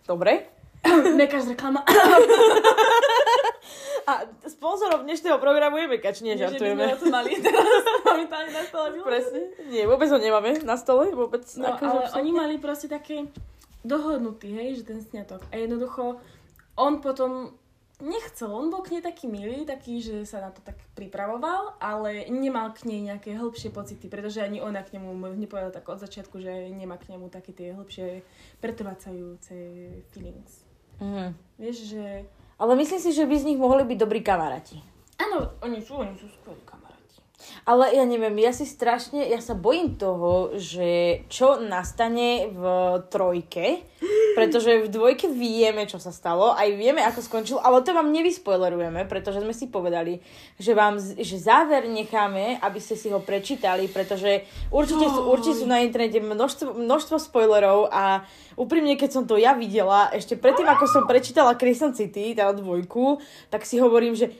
[0.07, 0.33] Dobre.
[1.15, 1.83] Mekáč reklama.
[4.07, 7.11] A sponzorom dnešného programu je Mekač, nie, Nie, že by sme žartujeme.
[7.11, 7.67] mali teraz
[8.07, 8.87] momentálne na stole.
[9.03, 9.41] Presne.
[9.67, 11.43] Nie, vôbec ho nemáme na stole, vôbec.
[11.59, 12.21] No, akože ale absolútne.
[12.23, 13.27] oni mali proste také
[13.83, 15.43] dohodnutý, hej, že ten sňatok.
[15.51, 16.23] A jednoducho
[16.79, 17.59] on potom
[18.01, 22.29] nechcel, on bol k nej taký milý, taký, že sa na to tak pripravoval, ale
[22.29, 26.37] nemal k nej nejaké hĺbšie pocity, pretože ani ona k nemu nepovedala tak od začiatku,
[26.41, 28.21] že nemá k nemu také tie hĺbšie
[28.61, 29.57] pretrvacajúce
[30.13, 30.65] feelings.
[31.01, 31.33] Mhm.
[31.57, 32.05] Vieš, že...
[32.57, 34.81] Ale myslím si, že by z nich mohli byť dobrí kamaráti.
[35.17, 36.61] Áno, oni sú, oni sú skvelí.
[37.67, 42.63] Ale ja neviem, ja si strašne, ja sa bojím toho, že čo nastane v
[43.11, 43.83] trojke,
[44.39, 49.09] pretože v dvojke vieme, čo sa stalo, aj vieme, ako skončil, ale to vám nevyspoilerujeme,
[49.11, 50.21] pretože sme si povedali,
[50.61, 55.67] že vám, že záver necháme, aby ste si ho prečítali, pretože určite sú, určite sú
[55.67, 58.23] na internete množstvo, množstvo spoilerov a
[58.55, 63.19] úprimne, keď som to ja videla, ešte predtým, ako som prečítala Crescent City, teda dvojku,
[63.51, 64.31] tak si hovorím, že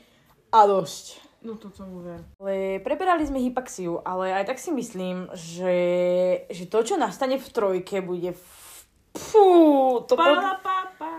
[0.53, 1.26] a dosť.
[1.43, 2.25] No to som uver.
[2.41, 5.77] Ale preberali sme hypaxiu, ale aj tak si myslím, že,
[6.51, 8.35] že to, čo nastane v trojke, bude...
[9.17, 9.47] Fú,
[10.05, 11.11] to, pod, Pa, pa, pa.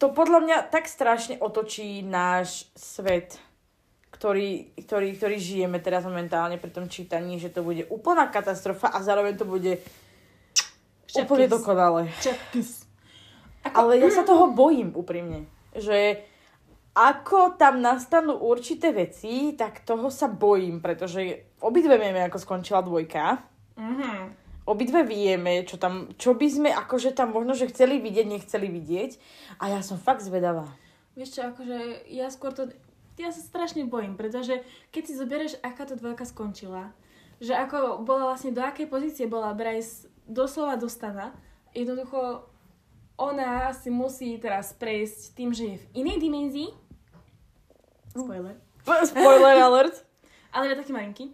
[0.00, 3.36] to podľa mňa tak strašne otočí náš svet,
[4.08, 9.04] ktorý, ktorý, ktorý žijeme teraz momentálne pri tom čítaní, že to bude úplná katastrofa a
[9.04, 9.84] zároveň to bude
[11.12, 11.56] úplne Šepkis.
[11.60, 12.00] dokonale.
[12.24, 12.70] Čepkis.
[13.68, 15.44] Ale ja sa toho bojím úprimne,
[15.76, 16.24] že
[16.92, 23.40] ako tam nastanú určité veci, tak toho sa bojím, pretože obidve vieme, ako skončila dvojka.
[23.80, 24.40] Mhm.
[24.62, 29.18] Obidve vieme, čo tam, čo by sme akože tam možno, že chceli vidieť, nechceli vidieť.
[29.58, 30.70] A ja som fakt zvedavá.
[31.18, 32.70] Vieš čo, akože ja skôr to...
[33.18, 34.62] Ja sa strašne bojím, pretože
[34.94, 36.94] keď si zoberieš, aká to dvojka skončila,
[37.42, 41.34] že ako bola vlastne, do akej pozície bola Bryce doslova dostana,
[41.74, 42.46] jednoducho
[43.20, 46.68] ona si musí teraz prejsť tým, že je v inej dimenzii,
[48.14, 48.54] spoiler,
[49.08, 49.96] Spoiler alert.
[50.50, 51.24] ale je taký malinký,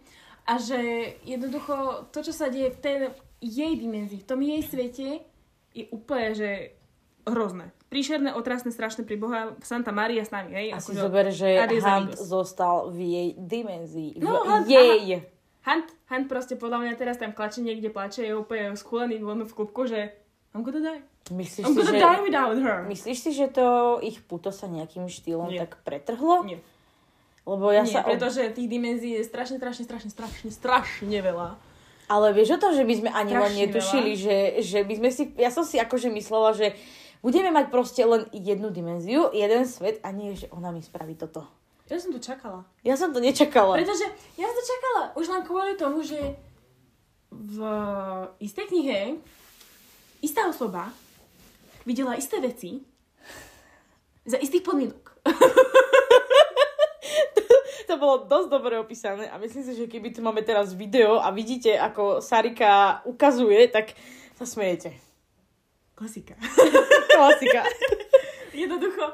[0.43, 0.79] a že
[1.23, 1.75] jednoducho
[2.09, 2.95] to, čo sa deje v tej
[3.39, 5.07] jej dimenzii, v tom jej svete,
[5.71, 6.49] je úplne, že
[7.23, 7.69] hrozné.
[7.87, 9.39] Príšerné, otrasné, strašné pri Boha.
[9.59, 10.67] Santa Maria s nami, hej?
[10.71, 14.17] A si zober, že Hunt zostal v jej dimenzii.
[14.17, 15.25] V No, Hunt- jej.
[15.61, 19.51] Hunt, Hunt proste podľa mňa teraz tam klače niekde plače, je úplne schúlený von v
[19.51, 20.13] klubku, že
[20.53, 21.01] I'm gonna die.
[21.29, 21.99] Myslíš I'm si, gonna že...
[22.01, 22.79] die without her.
[22.89, 25.61] Myslíš si, že to ich puto sa nejakým štýlom Nie.
[25.65, 26.41] tak pretrhlo?
[26.41, 26.57] Nie,
[27.45, 28.01] Lebo ja Nie sa...
[28.01, 31.57] ob- pretože tých dimenzií je strašne, strašne, strašne, strašne, strašne veľa.
[32.09, 35.23] Ale vieš o tom, že my sme ani len netušili, že, že by sme si...
[35.37, 36.73] Ja som si akože myslela, že
[37.21, 41.45] budeme mať proste len jednu dimenziu, jeden svet a nie, že ona mi spraví toto.
[41.89, 42.65] Ja som to čakala.
[42.85, 43.77] Ja som to nečakala.
[43.77, 44.05] Pretože
[44.37, 46.37] ja som to čakala už len kvôli tomu, že
[47.29, 47.57] v
[48.41, 49.21] istej knihe
[50.21, 50.91] istá osoba
[51.85, 52.83] videla isté veci
[54.25, 55.03] za istých podmienok.
[57.89, 61.33] To bolo dosť dobre opísané a myslím si, že keby tu máme teraz video a
[61.33, 63.97] vidíte, ako Sarika ukazuje, tak
[64.37, 64.93] sa smejete.
[65.97, 66.37] Klasika.
[67.17, 67.65] Klasika.
[68.53, 69.09] Jednoducho.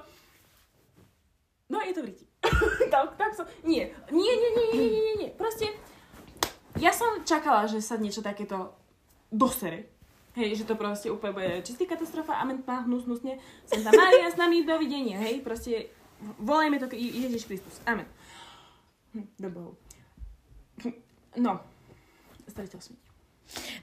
[1.72, 2.28] No, je to v riti.
[2.94, 3.48] tak, tak som...
[3.64, 3.96] Nie.
[4.12, 5.30] Nie, nie, nie, nie, nie, nie, nie.
[5.32, 5.72] Proste,
[6.76, 8.76] ja som čakala, že sa niečo takéto
[9.32, 9.95] dosere.
[10.36, 13.40] Hej, že to proste úplne bude čistý katastrofa, amen, má hnus, hnusne.
[13.64, 15.88] Santa Maria s nami, dovidenia, hej, proste
[16.40, 18.04] volajme to Je- Ježiš Kristus, amen.
[19.16, 19.72] Hm, do Bohu.
[21.36, 21.64] No,
[22.48, 22.96] stretol som.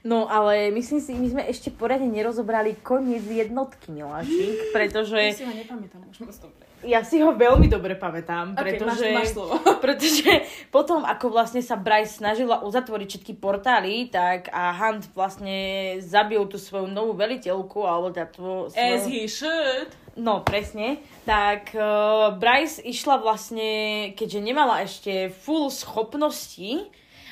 [0.03, 5.15] No ale myslím si, my sme ešte poriadne nerozobrali koniec jednotky, Milášik, pretože...
[5.15, 6.63] Ja si ho nepamätám už moc dobre.
[6.83, 9.55] Ja si ho veľmi dobre pamätám, pretože, máš- máš slovo.
[9.83, 16.43] pretože potom, ako vlastne sa Bryce snažila uzatvoriť všetky portály, tak a Hunt vlastne zabil
[16.51, 19.07] tú svoju novú veliteľku, alebo tvo, As svoju...
[19.07, 19.87] he should.
[20.19, 20.99] No, presne.
[21.23, 26.91] Tak uh, Bryce išla vlastne, keďže nemala ešte full schopnosti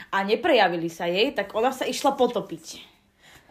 [0.10, 2.66] a neprejavili sa jej, tak ona sa išla potopiť.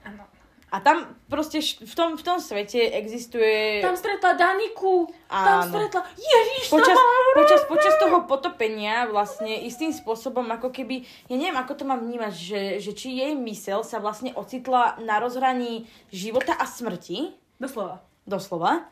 [0.02, 0.24] Áno.
[0.70, 3.82] A tam proste v tom, v tom svete existuje...
[3.82, 5.10] Tam stretla Daniku.
[5.26, 5.70] Tam Áno.
[5.70, 6.06] stretla...
[6.14, 6.94] Ježiš, počas,
[7.34, 12.32] počas, počas toho potopenia vlastne istým spôsobom, ako keby, ja neviem, ako to mám vnímať,
[12.34, 18.00] že, že či jej mysel sa vlastne ocitla na rozhraní života a smrti, Doslova.
[18.24, 18.86] doslova,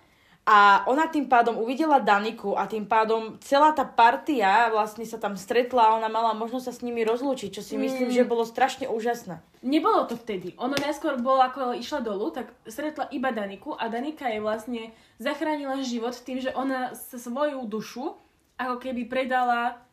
[0.49, 5.37] a ona tým pádom uvidela Daniku a tým pádom celá tá partia vlastne sa tam
[5.37, 8.17] stretla a ona mala možnosť sa s nimi rozlúčiť, čo si myslím, Mm.
[8.17, 9.45] že bolo strašne úžasné.
[9.61, 10.57] Nebolo to vtedy.
[10.57, 15.85] Ono najskôr bolo, ako išla dolu, tak stretla iba Daniku a Danika jej vlastne zachránila
[15.85, 18.17] život tým, že ona sa svoju dušu
[18.57, 19.85] ako keby predala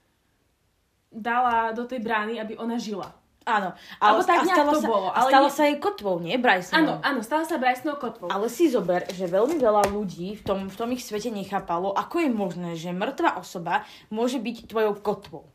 [1.11, 3.11] dala do tej brány, aby ona žila.
[3.45, 3.77] Áno.
[4.01, 6.33] Alebo tak a stala to sa, bolo, ale stala nie- sa jej kotvou, nie?
[6.35, 6.75] Brysonom.
[6.75, 8.25] Áno, áno, stala sa Brysonou kotvou.
[8.27, 12.25] Ale si zober, že veľmi veľa ľudí v tom, v tom ich svete nechápalo, ako
[12.25, 15.45] je možné, že mŕtva osoba môže byť tvojou kotvou.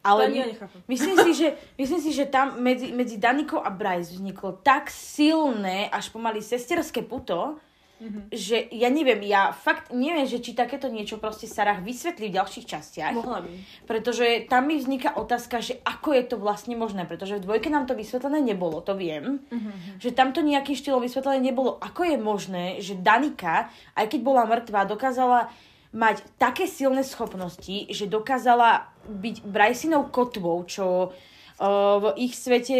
[0.00, 1.48] Ale my- myslím, si, že,
[1.80, 7.00] myslím si, že tam medzi, medzi Danikou a Bryce vzniklo tak silné, až pomaly sesterské
[7.00, 7.56] puto,
[7.94, 8.24] Mm-hmm.
[8.34, 12.66] Že ja neviem, ja fakt neviem, že či takéto niečo proste Sarah vysvetlí v ďalších
[12.66, 13.14] častiach.
[13.14, 13.50] Mohla by.
[13.86, 17.86] Pretože tam mi vzniká otázka, že ako je to vlastne možné, pretože v dvojke nám
[17.86, 19.38] to vysvetlené nebolo, to viem.
[19.46, 20.02] Mm-hmm.
[20.02, 21.78] Že tam to nejakým štýlom vysvetlené nebolo.
[21.78, 25.54] Ako je možné, že Danika, aj keď bola mŕtva, dokázala
[25.94, 32.76] mať také silné schopnosti, že dokázala byť Brysinou kotvou, čo uh, v ich svete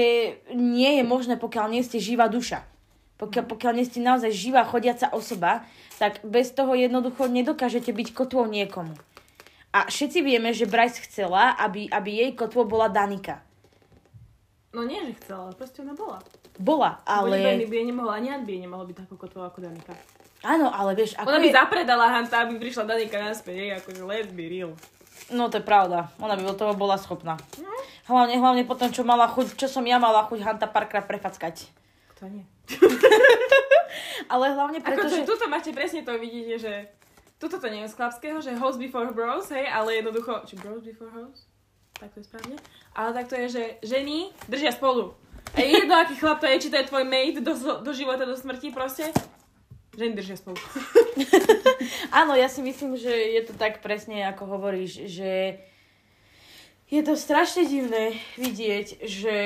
[0.58, 2.73] nie je možné, pokiaľ nie ste živá duša
[3.18, 5.62] pokiaľ, pokiaľ nie ste naozaj živá chodiaca osoba,
[6.02, 8.94] tak bez toho jednoducho nedokážete byť kotvou niekomu.
[9.74, 13.42] A všetci vieme, že Bryce chcela, aby, aby jej kotvou bola Danika.
[14.74, 16.18] No nie, že chcela, proste ona bola.
[16.58, 17.62] Bola, ale...
[17.62, 19.94] Bo by nemohla, ani by nemohla byť takou kotvou ako Danika.
[20.44, 21.56] Áno, ale vieš, ako Ona by je...
[21.56, 24.74] zapredala Hanta, aby prišla Danika naspäť, jej, akože let's be real.
[25.30, 27.38] No to je pravda, ona by toho bola schopná.
[27.58, 27.70] No.
[28.04, 31.70] Hlavne, hlavne potom, čo mala chuť, čo som ja mala chuť Hanta párkrát prefackať.
[32.28, 32.44] Nie?
[34.32, 35.28] Ale hlavne preto, že...
[35.28, 36.74] Tuto máte presne to, vidíte, že...
[37.36, 40.46] Tuto to nie je z chlapského, že host before bros, hej, ale jednoducho...
[40.48, 41.44] Či bros before host?
[42.00, 42.56] Tak to je správne.
[42.94, 45.12] Ale tak to je, že ženy držia spolu.
[45.54, 48.24] A je jedno, aký chlap to je, či to je tvoj mate do, do života,
[48.24, 49.12] do smrti proste.
[49.94, 50.58] Ženy držia spolu.
[52.18, 55.62] Áno, ja si myslím, že je to tak presne, ako hovoríš, že
[56.90, 59.36] je to strašne divné vidieť, že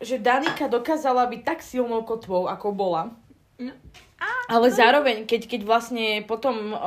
[0.00, 3.12] že Danika dokázala byť tak silnou kotvou, ako bola.
[3.56, 3.72] No.
[4.48, 6.78] Ale zároveň, keď, keď vlastne potom uh,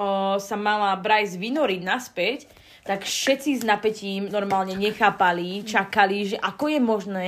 [0.41, 2.50] sa mala Bryce vynoriť naspäť,
[2.88, 7.28] tak všetci s napätím normálne nechápali, čakali, že ako je možné,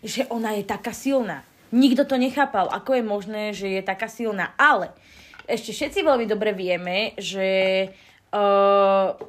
[0.00, 1.44] že ona je taká silná.
[1.68, 4.56] Nikto to nechápal, ako je možné, že je taká silná.
[4.56, 4.92] Ale
[5.44, 7.48] ešte všetci veľmi dobre vieme, že
[7.88, 8.11] Uh,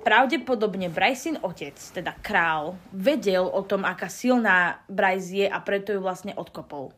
[0.03, 5.99] pravdepodobne Brycein otec, teda král, vedel o tom, aká silná Bryce je a preto ju
[5.99, 6.95] vlastne odkopol.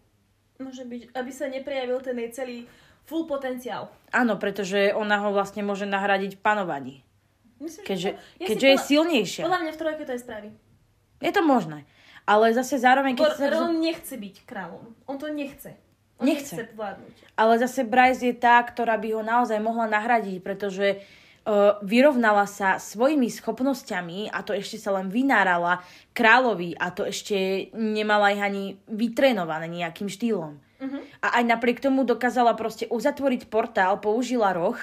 [0.61, 2.57] Môže byť, aby sa neprejavil ten jej celý
[3.09, 3.89] full potenciál.
[4.13, 6.95] Áno, pretože ona ho vlastne môže nahradiť v panovaní.
[7.57, 9.43] Myslím, keďže, ja keďže je silnejšia.
[9.47, 10.49] Podľa mňa v trojke to je spraví.
[11.23, 11.89] Je to možné.
[12.25, 13.17] Ale zase zároveň...
[13.17, 13.65] Keď sa...
[13.65, 14.93] On nechce byť kráľom.
[15.09, 15.73] On to nechce.
[16.21, 16.53] On nechce.
[16.53, 17.15] nechce vládnuť.
[17.33, 21.03] Ale zase Bryce je tá, ktorá by ho naozaj mohla nahradiť, pretože
[21.86, 25.86] vyrovnala sa svojimi schopnosťami a to ešte sa len vynárala
[26.17, 30.58] kráľovi a to ešte nemala ich ani vytrénované nejakým štýlom.
[30.58, 31.01] Uh-huh.
[31.21, 34.77] A aj napriek tomu dokázala proste uzatvoriť portál, použila roh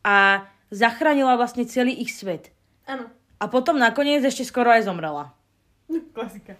[0.00, 2.48] a zachránila vlastne celý ich svet.
[2.88, 3.12] Áno.
[3.36, 5.36] A potom nakoniec ešte skoro aj zomrela.
[6.16, 6.56] Klasika.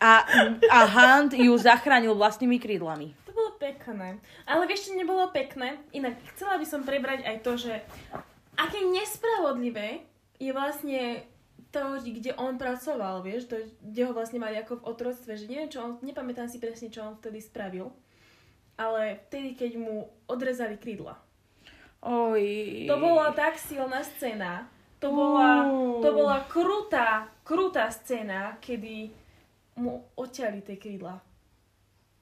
[0.00, 0.24] A,
[0.72, 3.19] a Hunt ju zachránil vlastnými krídlami
[3.56, 4.20] pekné.
[4.44, 5.80] Ale vieš, čo nebolo pekné?
[5.94, 7.74] Inak chcela by som prebrať aj to, že
[8.56, 10.04] aké nespravodlivé
[10.40, 11.24] je vlastne
[11.70, 15.70] to, kde on pracoval, vieš, to, kde ho vlastne mali ako v otroctve, že neviem
[15.70, 17.94] čo on, nepamätám si presne, čo on vtedy spravil,
[18.74, 21.14] ale vtedy, keď mu odrezali krídla.
[22.02, 22.42] Oj.
[22.90, 24.66] To bola tak silná scéna,
[24.98, 25.68] to bola,
[26.02, 29.14] to bola krutá, krutá scéna, kedy
[29.78, 31.22] mu odťali tie krídla.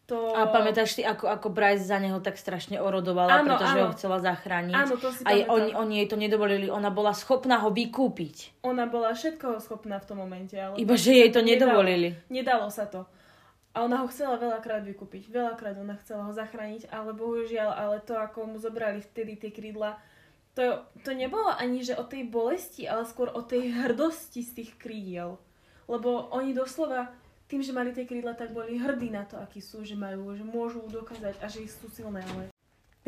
[0.09, 0.33] To...
[0.33, 3.85] A pamätáš si, ako, ako Bryce za neho tak strašne orodovala, áno, pretože áno.
[3.85, 4.73] ho chcela zachrániť.
[4.73, 8.65] Áno, to si A oni, oni jej to nedovolili, ona bola schopná ho vykúpiť.
[8.65, 10.57] Ona bola všetkoho schopná v tom momente.
[10.57, 12.17] Ale Iba, že jej to nedovolili.
[12.33, 13.05] Nedalo, nedalo sa to.
[13.77, 15.29] A ona ho chcela veľakrát vykúpiť.
[15.29, 20.01] Veľakrát ona chcela ho zachrániť, ale bohužiaľ, ale to, ako mu zobrali vtedy tie krídla,
[20.57, 24.71] to, to nebolo ani, že o tej bolesti, ale skôr o tej hrdosti z tých
[24.81, 25.37] krídiel.
[25.85, 27.15] Lebo oni doslova
[27.49, 30.45] tým, že mali tie krídla, tak boli hrdí na to, akí sú, že majú, že
[30.45, 32.53] môžu dokázať a že sú silné, ale...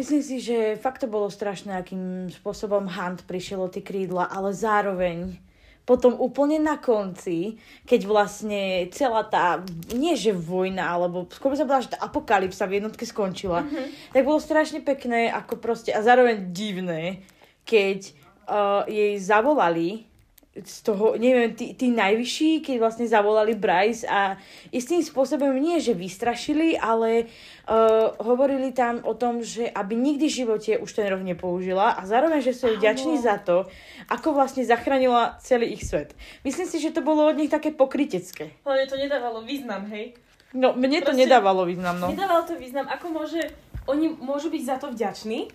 [0.01, 4.57] Myslím si, že fakt to bolo strašné, akým spôsobom Hunt prišiel o tie krídla, ale
[4.57, 5.37] zároveň
[5.85, 9.61] potom úplne na konci, keď vlastne celá tá,
[9.93, 14.15] nie že vojna, alebo skôr sa bola, že tá apokalypsa v jednotke skončila, mm-hmm.
[14.15, 17.27] tak bolo strašne pekné, ako proste, a zároveň divné,
[17.67, 18.13] keď
[18.49, 20.10] uh, jej zavolali
[20.51, 24.35] z toho, neviem, tí, tí najvyšší, keď vlastne zavolali Bryce a
[24.75, 27.31] istým spôsobom nie, že vystrašili, ale
[27.71, 32.03] uh, hovorili tam o tom, že aby nikdy v živote už ten roh nepoužila a
[32.03, 33.71] zároveň, že sú vďační za to,
[34.11, 36.19] ako vlastne zachránila celý ich svet.
[36.43, 38.51] Myslím si, že to bolo od nich také pokrytecké.
[38.67, 40.19] Ale to nedávalo význam, hej?
[40.51, 42.11] No, mne to Proste, nedávalo význam, no.
[42.11, 43.39] Nedávalo to význam, ako môže,
[43.87, 45.47] oni môžu byť za to vďační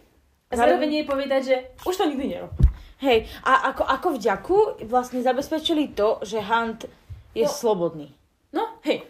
[0.48, 2.56] a zároveň jej povedať, že už to nikdy nerob.
[3.04, 6.88] Hej, a ako, ako vďaku vlastne zabezpečili to, že Hunt
[7.36, 8.08] je no, slobodný.
[8.56, 9.04] No, hej.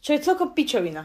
[0.00, 1.04] Čo je celkom pičovina.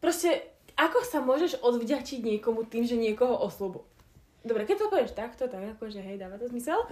[0.00, 3.84] Proste, ako sa môžeš odvďačiť niekomu tým, že niekoho oslobo?
[4.44, 6.84] Dobre, keď to povieš takto, tak akože hej, dáva to zmysel.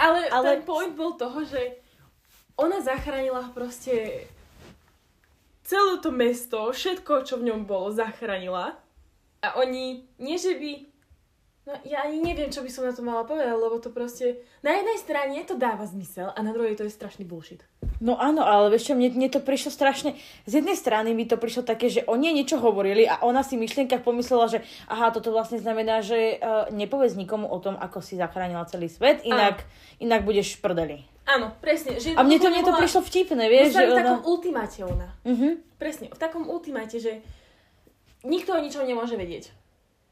[0.00, 1.80] Ale, Ale ten point bol toho, že
[2.56, 4.24] ona zachránila proste
[5.64, 8.74] celé to mesto, všetko, čo v ňom bolo, zachránila
[9.40, 10.89] A oni, nie že by...
[11.70, 14.42] No ja ani neviem, čo by som na to mala povedať, lebo to proste...
[14.58, 17.62] Na jednej strane to dáva zmysel a na druhej to je strašný bullshit.
[18.02, 20.18] No áno, ale vieš čo, mne, mne to prišlo strašne...
[20.50, 23.70] Z jednej strany mi to prišlo také, že oni niečo hovorili a ona si v
[23.70, 28.18] myšlienkach pomyslela, že aha, toto vlastne znamená, že uh, nepovedz nikomu o tom, ako si
[28.18, 29.62] zachránila celý svet, inak,
[30.02, 30.98] inak budeš v prdeli.
[31.30, 32.02] Áno, presne.
[32.02, 34.00] Že A mne to, mne to prišlo vtipné, vieš, že Že v ona...
[34.02, 35.08] takom ultimáte ona.
[35.22, 35.48] Mhm.
[35.78, 37.22] Presne, v takom ultimáte, že
[38.26, 39.54] nikto o ničom nemôže vedieť.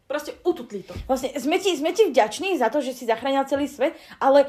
[0.09, 0.97] Proste ututli to.
[1.05, 4.49] Vlastne sme ti, sme ti vďační za to, že si zachránil celý svet, ale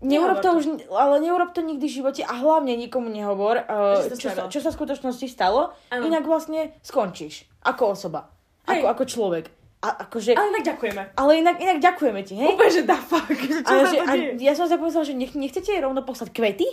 [0.00, 4.32] neurob to, už, ale neurob to nikdy v živote a hlavne nikomu nehovor, uh, čo,
[4.32, 6.08] sa, čo sa v skutočnosti stalo, Áno.
[6.08, 8.32] inak vlastne skončíš ako osoba,
[8.64, 8.80] Hej.
[8.80, 9.44] ako, ako človek.
[9.84, 11.02] A, akože, Ale tak ďakujeme.
[11.12, 12.56] ale inak, inak ďakujeme ti, hej?
[12.56, 13.28] Úplne, že da fuck.
[13.36, 16.64] Čo Ale že, a ja som sa pomyslela, že nech, nechcete rovno poslať kvety?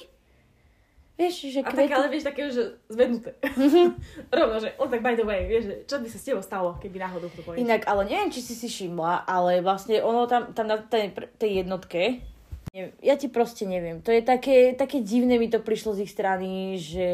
[1.20, 3.36] Vieš, že A tak ale vieš, také, že zvednuté.
[4.34, 6.80] Rovno, že, oh, tak by the way, vieš, že čo by sa s tebou stalo,
[6.80, 7.62] keby náhodou to povedal.
[7.62, 11.62] Inak, ale neviem, či si si všimla, ale vlastne ono tam, tam na tej, tej
[11.62, 12.24] jednotke,
[12.72, 16.12] neviem, ja ti proste neviem, to je také, také divné mi to prišlo z ich
[16.16, 17.09] strany, že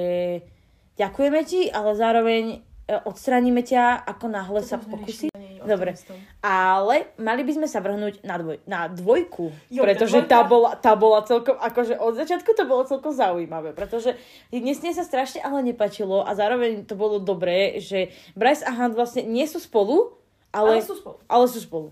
[1.01, 5.27] ďakujeme ti, ale zároveň e, odstraníme ťa, ako náhle sa pokusí.
[5.61, 5.99] Dobre.
[6.39, 10.31] Ale mali by sme sa vrhnúť na, dvoj, na dvojku, Jo, pretože dvojka.
[10.31, 14.15] tá bola, tá bola celkom, akože od začiatku to bolo celkom zaujímavé, pretože
[14.47, 19.27] dnes sa strašne ale nepačilo a zároveň to bolo dobré, že Bryce a Hunt vlastne
[19.27, 20.15] nie sú spolu,
[20.55, 21.17] ale, Ale sú spolu.
[21.27, 21.89] ale sú spolu.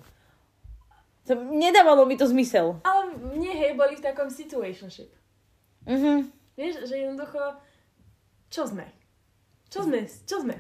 [1.25, 2.79] To, nedávalo mi to zmysel.
[2.81, 5.11] Ale mne, hej, boli v takom situationship.
[5.83, 6.31] Mhm.
[6.55, 7.59] Vieš, že jednoducho,
[8.47, 8.87] čo sme?
[9.67, 10.07] Čo sme?
[10.07, 10.55] Čo sme?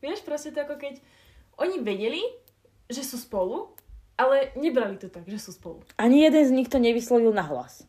[0.00, 0.98] Vieš, proste to ako keď
[1.60, 2.22] oni vedeli,
[2.88, 3.70] že sú spolu,
[4.16, 5.80] ale nebrali to tak, že sú spolu.
[5.96, 7.84] Ani jeden z nich to nevyslovil na hlas.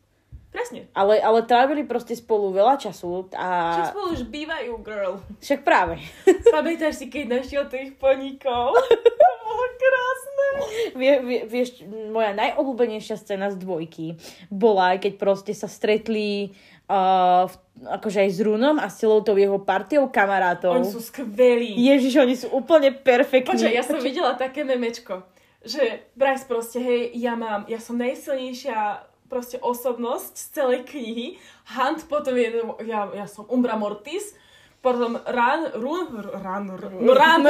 [0.52, 0.92] Presne.
[0.92, 5.24] Ale, ale trávili proste spolu veľa času Však a spolu už bývajú, girl.
[5.40, 5.96] však práve.
[6.56, 8.76] Pamätáš si, keď našiel tých poníkov?
[9.22, 10.48] To bolo krásne.
[10.96, 14.16] Vie, vie, vieš, moja najobľúbenejšia scéna z dvojky
[14.48, 16.56] bola, keď proste sa stretli
[16.92, 17.56] uh, v,
[17.88, 20.76] akože aj s Runom a s celou tou jeho partiou kamarátov.
[20.76, 21.80] Oni sú skvelí.
[21.80, 23.56] Ježiš, oni sú úplne perfektní.
[23.56, 25.24] Počkaj, ja som videla také memečko,
[25.64, 31.40] že Bryce proste, hej, ja mám, ja som najsilnejšia proste osobnosť z celej knihy.
[31.72, 34.36] Hunt potom je, ja, ja som Umbra Mortis,
[34.84, 37.44] potom Ran, Run, Ran, Run, Ran,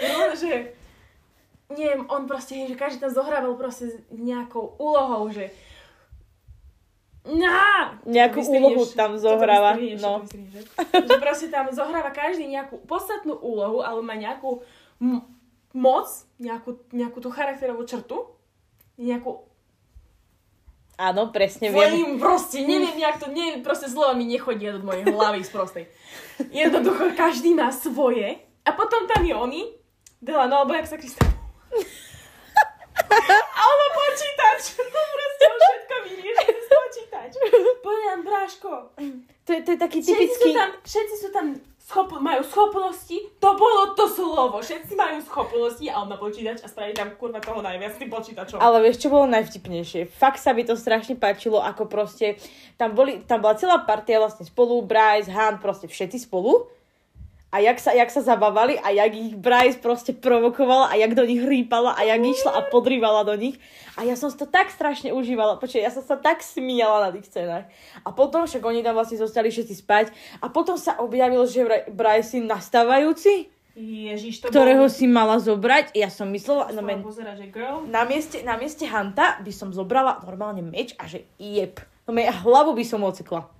[0.00, 0.72] Run, že
[1.74, 5.52] neviem, on proste, hej, že každý tam zohrával proste s nejakou úlohou, že
[7.24, 7.96] Na!
[8.04, 10.28] Nejakú úlohu tam zohráva, no.
[10.28, 10.60] že?
[11.16, 14.60] proste tam zohráva každý nejakú podstatnú úlohu, ale má nejakú
[15.00, 15.24] m-
[15.72, 16.04] moc,
[16.36, 18.28] nejakú, nejakú tú charakterovú črtu,
[19.00, 19.48] nejakú
[20.94, 21.90] Áno, presne viem.
[21.90, 25.84] Flame, proste, neviem, jak to, neviem, proste slova mi nechodia do mojej hlavy z prostej.
[26.54, 29.62] Jednoducho, každý má svoje a potom tam je oni,
[30.22, 31.20] Dela, no alebo jak sa Krista...
[33.58, 36.66] a ono počítač, proste on všetko vyrieši cez
[37.24, 37.32] počítač.
[37.86, 38.70] Povedám, Bráško,
[39.44, 40.50] To je, to je taký všetci sú typický...
[40.56, 41.46] tam, všetci sú tam
[41.84, 46.68] schop, majú schopnosti, to bolo to slovo, všetci majú schopnosti a on má počítač a
[46.68, 48.56] spraví tam kurva toho najviac tým počítačom.
[48.56, 50.08] Ale vieš, čo bolo najvtipnejšie?
[50.08, 52.40] Fakt sa mi to strašne páčilo, ako proste,
[52.80, 56.72] tam, boli, tam bola celá partia vlastne spolu, Bryce, Han, proste všetci spolu.
[57.54, 61.22] A jak sa, jak sa zabávali a jak ich Bryce proste provokovala a jak do
[61.22, 63.62] nich rýpala a jak išla a podrývala do nich.
[63.94, 65.62] A ja som si to tak strašne užívala.
[65.62, 67.70] Počkej, ja som sa tak smiala na tých scénach.
[68.02, 70.10] A potom však oni tam vlastne zostali všetci spať.
[70.42, 71.62] A potom sa objavil, že
[71.94, 74.94] Bryce je nastávajúci, Ježiš, to ktorého bolo...
[74.94, 75.98] si mala zobrať.
[75.98, 79.74] Ja som myslela, no men, pozerať, že girl, na mieste, na mieste Hanta by som
[79.74, 81.82] zobrala normálne meč a že jeb.
[82.06, 83.50] No mňa hlavu by som ocekla.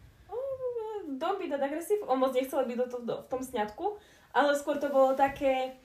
[1.19, 2.03] Don't be that aggressive.
[2.07, 3.85] On moc nechcel byť do, to, do, v tom sňatku,
[4.35, 5.79] ale skôr to bolo také,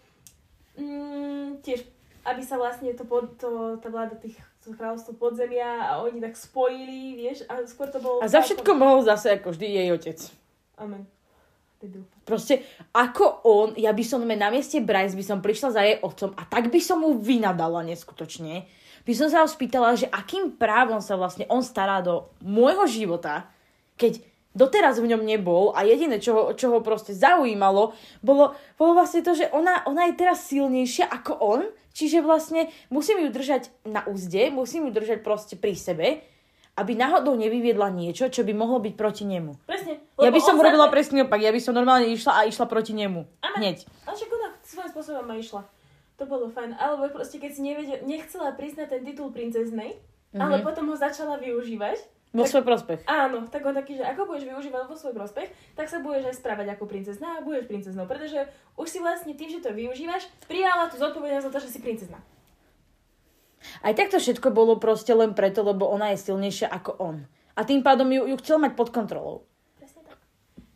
[0.77, 1.85] mm, tiež,
[2.25, 6.35] aby sa vlastne to, pod, to tá vláda tých to kráľovstvo podzemia a oni tak
[6.35, 8.19] spojili, vieš, a skôr to bolo...
[8.19, 10.19] A za všetko mohol zase ako vždy jej otec.
[10.75, 11.07] Amen.
[12.27, 16.35] Proste ako on, ja by som na mieste Bryce by som prišla za jej otcom
[16.35, 18.67] a tak by som mu vynadala neskutočne.
[19.07, 23.47] By som sa ho spýtala, že akým právom sa vlastne on stará do môjho života,
[23.95, 24.19] keď
[24.51, 29.21] doteraz v ňom nebol a jediné, čo ho, čo ho proste zaujímalo, bolo, bolo vlastne
[29.21, 34.01] to, že ona, ona je teraz silnejšia ako on, čiže vlastne musím ju držať na
[34.03, 36.07] úzde, musím ju držať proste pri sebe,
[36.75, 39.51] aby náhodou nevyviedla niečo, čo by mohlo byť proti nemu.
[39.67, 39.99] Presne.
[40.15, 42.65] Ja by som on robila zase- presný opak, ja by som normálne išla a išla
[42.65, 43.27] proti nemu.
[43.41, 43.55] Áno.
[43.59, 43.83] Hneď.
[44.07, 45.61] Ale však ona svojím spôsobom ma išla.
[46.15, 46.75] To bolo fajn.
[46.75, 49.99] Alebo proste, keď si nevedel, nechcela priznať ten titul princeznej,
[50.31, 50.39] Mhm.
[50.39, 51.99] ale potom ho začala využívať
[52.29, 53.09] Vo svoj prospech.
[53.09, 56.35] Áno, tak on taký, že ako budeš využívať vo svoj prospech, tak sa budeš aj
[56.37, 58.45] správať ako princezna a budeš princeznou, pretože
[58.77, 62.21] už si vlastne tým, že to využívaš, prijala tú zodpovednosť za to, že si princezna.
[63.81, 67.17] Aj tak to všetko bolo proste len preto, lebo ona je silnejšia ako on.
[67.57, 69.49] A tým pádom ju, ju chcel mať pod kontrolou.
[69.75, 70.19] Presne tak.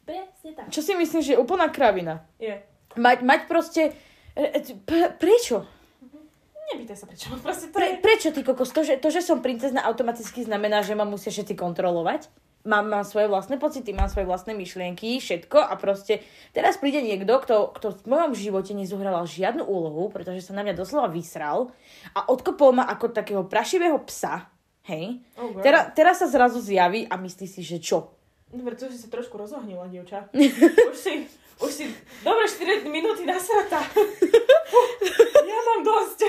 [0.04, 0.68] Presne tak.
[0.74, 2.26] Čo si myslím, že je úplná kravina.
[2.42, 2.60] Je.
[2.98, 3.96] Mať, mať proste...
[4.36, 5.64] e, e, Pre, prečo?
[6.74, 8.02] Nepýtaj sa prečo, proste to Pre, je...
[8.02, 8.74] prečo, ty kokos?
[8.74, 12.34] To že, to, že som princezna, automaticky znamená, že ma musia všetci kontrolovať?
[12.64, 16.24] Mám, mám svoje vlastné pocity, mám svoje vlastné myšlienky, všetko a proste
[16.56, 20.80] teraz príde niekto, kto, kto v mojom živote nezohral žiadnu úlohu, pretože sa na mňa
[20.80, 21.76] doslova vysral
[22.16, 24.48] a odkopol ma ako takého prašivého psa,
[24.88, 25.20] hej?
[25.36, 25.60] Oh, girl.
[25.60, 28.16] Teraz, teraz sa zrazu zjaví a myslí si, že čo?
[28.48, 30.32] Dobre, to, že si trošku rozohnila, dievča.
[30.94, 31.28] už si,
[31.60, 31.92] už si,
[32.24, 33.84] dobre 4 minúty nasratá.
[35.52, 36.20] ja mám dosť.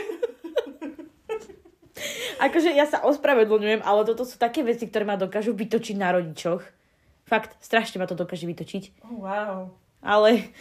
[2.44, 6.60] Akože ja sa ospravedlňujem, ale toto sú také veci, ktoré ma dokážu vytočiť na rodičoch.
[7.24, 9.00] Fakt, strašne ma to dokáže vytočiť.
[9.00, 9.72] Oh, wow.
[10.04, 10.52] Ale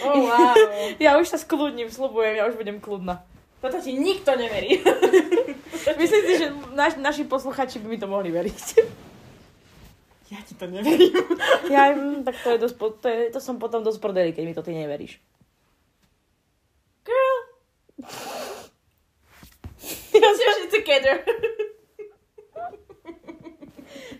[0.00, 0.56] Oh, wow.
[1.04, 3.20] ja už sa skľudním, slubujem, ja už budem kľudná.
[3.60, 4.80] Toto ti nikto neverí.
[6.00, 8.64] Myslím si, že naš, naši posluchači by mi to mohli veriť.
[10.32, 11.12] ja ti to neverím.
[11.68, 11.92] Ja,
[12.24, 14.72] tak to je dosť, to, je, to som potom dosť prodeli, keď mi to ty
[14.72, 15.20] neveríš.
[17.04, 17.38] Girl.
[20.70, 21.16] Seriously together.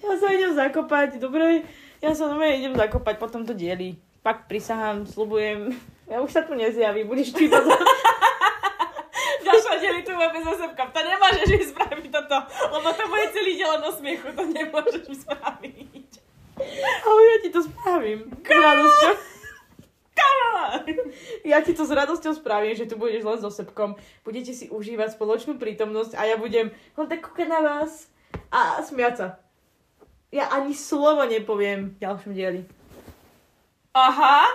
[0.01, 1.63] Ja sa idem zakopať, dobre?
[2.03, 4.01] Ja sa normálne idem zakopať, potom to dieli.
[4.25, 5.71] Pak prisahám, slubujem.
[6.11, 7.63] Ja už sa tu nezjavím, budeš čítať.
[9.47, 10.89] Ďalšia deli tu máme so sebkom.
[10.91, 14.27] To nemôžeš mi spraviť toto, lebo to bude celý diel do smiechu.
[14.35, 16.11] To nemôžeš mi spraviť.
[17.07, 18.21] Ale ja ti to spravím.
[18.41, 19.40] S radosťou.
[20.21, 20.67] Karola!
[21.41, 23.97] Ja ti to s radosťou spravím, že tu budeš len so sebkom.
[24.23, 28.13] Budete si užívať spoločnú prítomnosť a ja budem len tak kúkať na vás
[28.53, 29.27] a smiať sa.
[30.31, 32.63] Ja ani slovo nepoviem v ďalšom dieli.
[33.97, 34.47] Aha!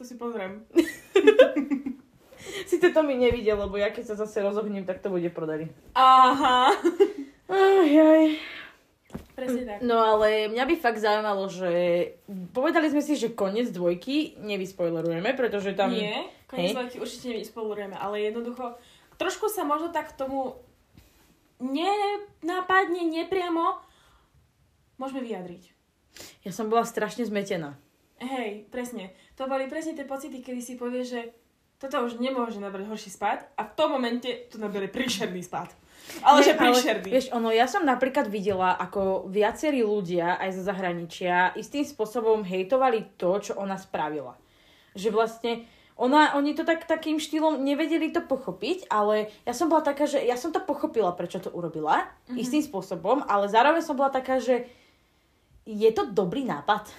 [0.00, 0.66] To si pozriem.
[2.70, 5.70] Sice to mi nevidel, lebo ja keď sa zase rozohním, tak to bude prodali.
[5.94, 6.74] Aha!
[7.52, 8.24] Aj, aj.
[9.32, 9.78] Presne tak.
[9.80, 11.72] No ale mňa by fakt zaujímalo, že
[12.52, 15.90] povedali sme si, že koniec dvojky nevyspoilerujeme, pretože tam...
[15.90, 18.76] Nie, koniec veľký určite nespolurujeme, ale jednoducho
[19.16, 20.60] trošku sa možno tak k tomu
[21.62, 23.78] nenápadne, nepriamo
[25.00, 25.72] môžeme vyjadriť.
[26.44, 27.78] Ja som bola strašne zmetená.
[28.22, 29.10] Hej, presne.
[29.34, 31.34] To boli presne tie pocity, kedy si povie, že
[31.82, 35.74] toto už nemôže nabrať horší spad a v tom momente to nabere príšerný spad.
[36.22, 37.08] Ale že Nie, príšerný.
[37.10, 43.18] vieš, ono, ja som napríklad videla, ako viacerí ľudia aj zo zahraničia istým spôsobom hejtovali
[43.18, 44.38] to, čo ona spravila.
[44.94, 45.52] Že vlastne
[45.98, 50.22] ona, oni to tak, takým štýlom nevedeli to pochopiť, ale ja som bola taká, že
[50.22, 52.38] ja som to pochopila, prečo to urobila, mm-hmm.
[52.38, 54.70] istým spôsobom, ale zároveň som bola taká, že
[55.66, 56.90] je to dobrý nápad.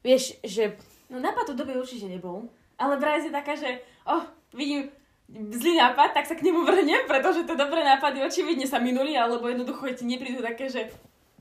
[0.00, 0.76] Vieš, že
[1.10, 2.46] No nápad to dobe určite nebol.
[2.78, 3.82] Ale Bryce je taká, že
[4.18, 4.22] oh,
[4.54, 4.90] vidím
[5.30, 9.46] zlý nápad, tak sa k nemu vrhnem, pretože tie dobré nápady očividne sa minuli, alebo
[9.46, 10.90] jednoducho ti neprídu také, že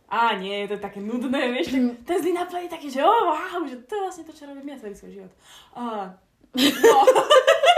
[0.09, 3.21] a nie, to je také nudné, vieš, tak ten zlý nápad je taký, že oh,
[3.29, 5.31] wow, že to je vlastne to, čo robím ja celý svoj život.
[5.77, 6.17] A,
[6.57, 6.97] no.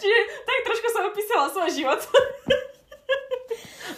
[0.00, 2.00] Čiže tak trošku som opísala svoj život.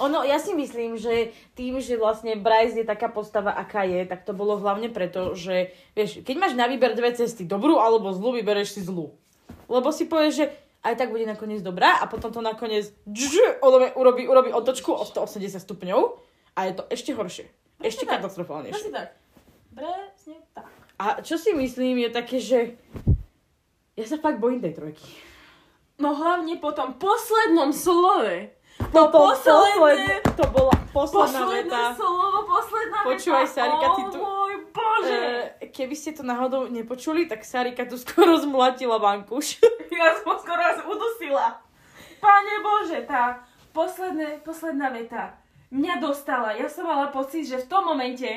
[0.01, 4.28] Ono, ja si myslím, že tým, že vlastne Bryce je taká postava, aká je, tak
[4.28, 8.36] to bolo hlavne preto, že vieš, keď máš na výber dve cesty, dobrú alebo zlú,
[8.36, 9.16] vybereš si zlú.
[9.66, 10.47] Lebo si povieš, že
[10.86, 13.59] aj tak bude nakoniec dobrá a potom to nakoniec dž,
[13.97, 16.01] urobí, urobí, otočku o 180 stupňov
[16.55, 17.47] a je to ešte horšie.
[17.82, 18.22] Ešte tak.
[18.22, 18.78] katastrofálnejšie.
[18.78, 19.18] Asi tak.
[19.74, 20.70] Presne tak.
[20.97, 22.80] A čo si myslím je také, že
[23.97, 25.05] ja sa fakt bojím tej trojky.
[25.97, 28.55] No hlavne po tom poslednom slove.
[28.93, 31.95] To, to, posledné- to bola posledná Posledné veta.
[31.95, 33.55] slovo, posledná Počúvaj, veta.
[33.55, 35.20] Sarika, ty tu- O môj bože.
[35.61, 39.61] E, keby ste to náhodou nepočuli, tak Sarika tu skoro zmlatila vankúš.
[39.89, 41.57] Ja som skoro raz udusila.
[42.20, 43.41] Pane Bože, tá
[43.72, 46.53] posledné, posledná veta mňa dostala.
[46.53, 48.28] Ja som mala pocit, že v tom momente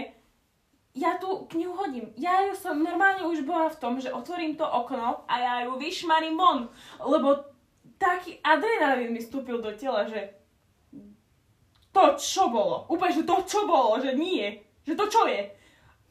[0.94, 2.16] ja tú knihu hodím.
[2.16, 5.76] Ja ju som normálne už bola v tom, že otvorím to okno a ja ju
[5.76, 6.72] vyšmarím von.
[6.98, 7.44] Lebo
[7.96, 10.39] taký adrenalín mi vstúpil do tela, že
[11.90, 12.86] to čo bolo.
[12.90, 14.62] Úplne, že to čo bolo, že nie.
[14.86, 15.42] Že to čo je.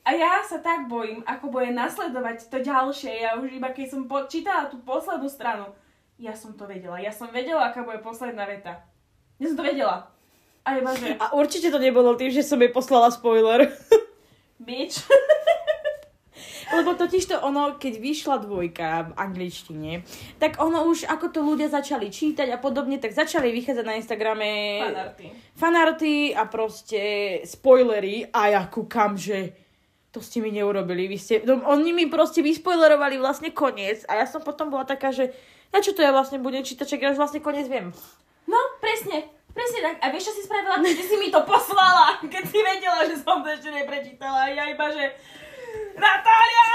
[0.08, 3.22] A ja sa tak bojím, ako bude nasledovať to ďalšie.
[3.22, 5.68] Ja už iba keď som počítala tú poslednú stranu,
[6.16, 6.96] ja som to vedela.
[6.98, 8.82] Ja som vedela, aká bude posledná veta.
[9.38, 10.10] Ja som to vedela.
[10.66, 13.70] A iba, že A určite to nebolo tým, že som jej poslala spoiler.
[14.58, 15.04] bitch.
[16.68, 20.04] Lebo totiž to ono, keď vyšla dvojka v angličtine,
[20.36, 24.50] tak ono už, ako to ľudia začali čítať a podobne, tak začali vychádzať na Instagrame
[24.84, 25.26] Fanarty.
[25.56, 27.00] fanarty a proste
[27.48, 29.56] spoilery a ja kúkam, že
[30.12, 31.08] to ste mi neurobili.
[31.08, 35.08] Vy ste, no, oni mi proste vyspoilerovali vlastne koniec a ja som potom bola taká,
[35.08, 35.32] že
[35.72, 37.92] na čo to ja vlastne budem čítať, čak ja už vlastne koniec viem.
[38.48, 39.28] No, presne.
[39.52, 39.96] Presne tak.
[40.04, 40.78] A vieš, čo si spravila?
[40.78, 44.48] Ty si mi to poslala, keď si vedela, že som to ešte neprečítala.
[44.48, 45.12] A ja iba, že...
[45.98, 46.66] Natália!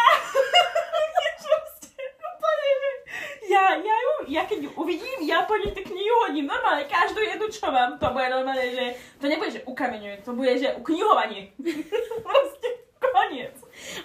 [3.53, 6.33] Ja, ja, ju, ja keď ju uvidím, ja po nej tú knihu.
[6.41, 8.85] Normálne, každú jednu, čo mám, to bude normálne, že...
[9.21, 11.53] To nebude, že ukameňuje, to bude, že uknihovanie.
[12.25, 13.53] Proste, koniec.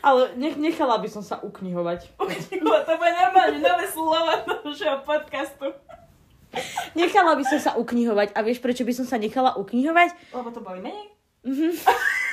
[0.04, 2.12] Ale nech, nechala by som sa uknihovať.
[2.20, 4.32] Uknihovať, to bude normálne nové slovo
[4.68, 5.72] našeho podcastu.
[6.92, 8.36] Nechala by som sa uknihovať.
[8.36, 10.12] A vieš, prečo by som sa nechala uknihovať?
[10.32, 11.08] Lebo to boli menej?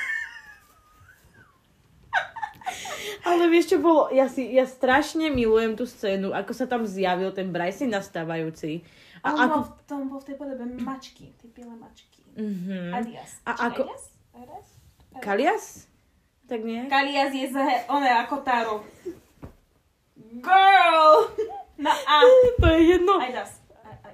[3.26, 4.06] Ale vieš, čo bolo?
[4.14, 8.86] Ja, si, ja strašne milujem tú scénu, ako sa tam zjavil ten Bryson nastávajúci.
[9.26, 9.50] A on ako...
[9.50, 12.22] bol, v tom bol v tej podobe mačky, tie biele mačky.
[12.38, 12.94] Mhm.
[12.94, 13.30] Alias.
[13.42, 14.04] A Či ako- Alias?
[14.30, 14.66] Alias?
[15.18, 15.64] Kalias?
[16.46, 16.86] Tak nie?
[16.86, 17.56] Kalias je z
[17.90, 18.86] one ako Taro.
[20.38, 21.34] Girl!
[21.76, 22.16] Na A.
[22.62, 23.18] To je jedno.
[23.18, 23.34] Aj-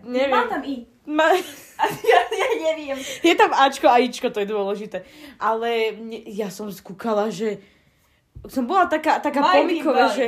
[0.03, 0.35] Neviem.
[0.35, 0.77] Mám tam I.
[1.07, 1.27] Ma...
[1.83, 2.95] Ja, ja neviem.
[3.27, 5.03] Je tam Ačko a Ičko, to je dôležité.
[5.35, 5.99] Ale
[6.31, 7.59] ja som skúkala, že
[8.51, 10.17] som bola taká, taká pomiková, invalid.
[10.19, 10.27] že,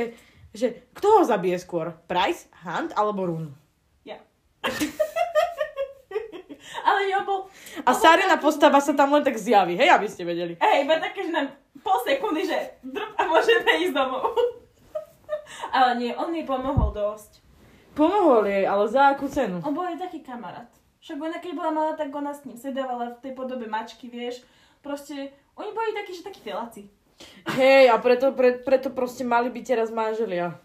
[0.55, 1.91] že kto ho zabije skôr?
[2.07, 3.51] Price, Hunt alebo Run?
[4.07, 4.23] Ja.
[6.87, 7.39] Ale jo, bol...
[7.83, 10.55] A Sarina postava sa tam len tak zjaví, hej, aby ste vedeli.
[10.61, 11.51] Hej, iba také, že nám
[11.81, 14.33] pol sekundy, že drp a môžeme ísť domov.
[15.75, 17.43] Ale nie, on mi pomohol dosť.
[17.95, 19.63] Pomohol jej, ale za akú cenu?
[19.63, 20.67] On bol aj taký kamarát.
[20.99, 24.43] Však ona keď bola malá, tak ona s ním sedávala v tej podobe mačky, vieš.
[24.83, 26.91] Proste, oni boli takí, že takí feláci.
[27.55, 30.57] Hej, a preto, pre, preto proste mali byť teraz manželia.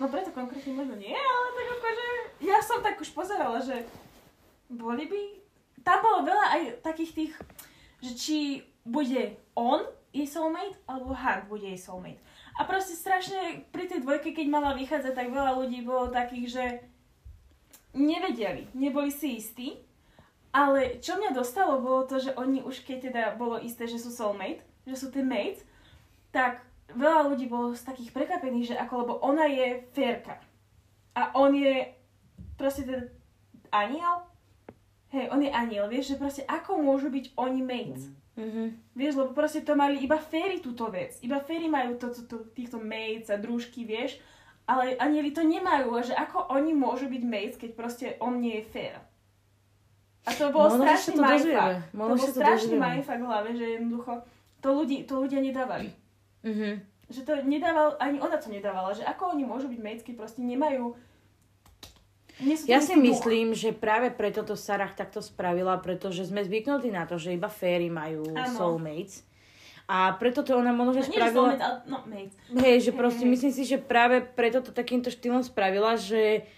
[0.00, 2.06] No preto konkrétne možno nie, ale tak akože,
[2.42, 3.86] ja som tak už pozerala, že
[4.66, 5.20] boli by,
[5.84, 7.32] tam bolo veľa aj takých tých,
[8.02, 8.38] že či
[8.82, 12.20] bude on jej soulmate, alebo Hunt bude jej soulmate.
[12.58, 16.64] A proste strašne pri tej dvojke, keď mala vychádzať, tak veľa ľudí bolo takých, že
[17.96, 19.80] nevedeli, neboli si istí.
[20.52, 24.12] Ale čo mňa dostalo, bolo to, že oni už keď teda bolo isté, že sú
[24.12, 25.64] soulmate, že sú tie mates,
[26.32, 26.64] tak
[26.96, 30.40] veľa ľudí bolo z takých prekvapených, že ako, lebo ona je férka.
[31.12, 31.92] A on je
[32.56, 33.12] proste ten
[33.68, 34.24] aniel.
[35.12, 38.08] Hej, on je aniel, vieš, že proste ako môžu byť oni mates?
[38.32, 38.96] Mhm.
[38.96, 41.20] Vieš, lebo proste to mali iba féry túto vec.
[41.20, 44.16] Iba féry majú to, to, to, týchto mates a družky, vieš.
[44.64, 45.92] Ale anieli to nemajú.
[45.92, 48.94] A že ako oni môžu byť mates, keď proste on nie je fér.
[50.24, 51.72] A to bolo Možno, strašný to mindfuck.
[51.92, 54.12] To Možno, bol to strašný mindfuck v hlave, že jednoducho
[54.62, 55.88] to, ľudí, to ľudia nedávali.
[56.42, 56.82] Mhm.
[57.12, 58.96] Že to nedával, ani ona to nedávala.
[58.96, 60.96] Že ako oni môžu byť keď proste nemajú...
[62.40, 63.04] Nie Ja si istý duch.
[63.12, 67.52] myslím, že práve preto to Sarah takto spravila, pretože sme zvyknutí na to, že iba
[67.52, 68.56] fairy majú Áno.
[68.56, 69.22] soulmates.
[69.84, 71.52] A preto to ona možno, No, že nie, spravila...
[71.52, 72.34] soulmate, ale no, mates.
[72.48, 73.30] Hej, že proste hej.
[73.36, 76.48] myslím si, že práve preto to takýmto štýlom spravila, že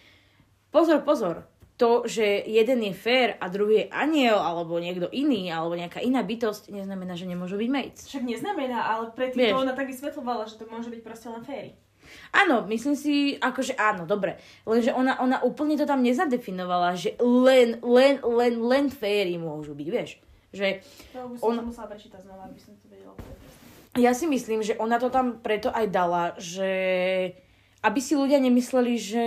[0.70, 1.42] pozor, pozor,
[1.74, 6.22] to, že jeden je fair a druhý je aniel, alebo niekto iný, alebo nejaká iná
[6.22, 8.06] bytosť, neznamená, že nemôžu byť mates.
[8.06, 9.52] Však neznamená, ale predtým Vieš.
[9.58, 11.70] to ona tak vysvetľovala, že to môže byť proste len féry.
[12.30, 14.38] Áno, myslím si, akože áno, dobre.
[14.68, 19.88] Lenže ona, ona úplne to tam nezadefinovala, že len, len, len, len fairy môžu byť,
[19.90, 20.22] vieš.
[20.54, 23.18] Že To by som On- to musela prečítať znova, aby som to vedela
[23.94, 26.70] ja si myslím, že ona to tam preto aj dala, že
[27.84, 29.26] aby si ľudia nemysleli, že,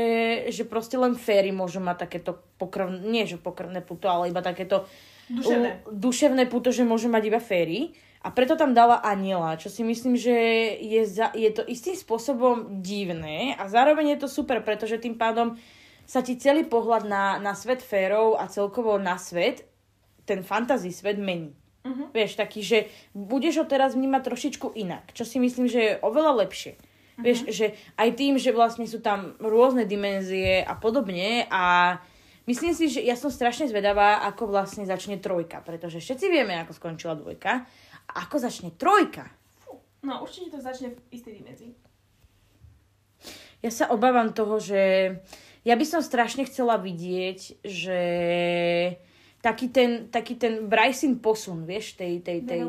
[0.49, 4.89] že proste len fairy môžu mať takéto pokrvné, nie že pokrvné puto, ale iba takéto
[5.29, 5.85] Duševné.
[5.85, 7.93] u- duševné puto, že môžu mať iba fairy.
[8.25, 10.33] A preto tam dala aniela, čo si myslím, že
[10.81, 15.55] je, za, je to istým spôsobom divné a zároveň je to super, pretože tým pádom
[16.09, 19.69] sa ti celý pohľad na, na svet férov a celkovo na svet,
[20.25, 21.53] ten fantasy svet mení.
[21.85, 22.11] Mhm.
[22.11, 26.43] Vieš, taký, že budeš ho teraz vnímať trošičku inak, čo si myslím, že je oveľa
[26.43, 26.75] lepšie.
[27.17, 31.97] Vieš, že aj tým, že vlastne sú tam rôzne dimenzie a podobne a
[32.45, 36.77] myslím si, že ja som strašne zvedavá, ako vlastne začne trojka, pretože všetci vieme, ako
[36.77, 37.65] skončila dvojka
[38.05, 39.33] a ako začne trojka.
[40.05, 41.73] No určite to začne v istej dimenzii.
[43.65, 45.09] Ja sa obávam toho, že
[45.65, 47.99] ja by som strašne chcela vidieť, že
[49.41, 52.61] taký ten, taký ten Bryson posun, vieš, tej, tej, tej,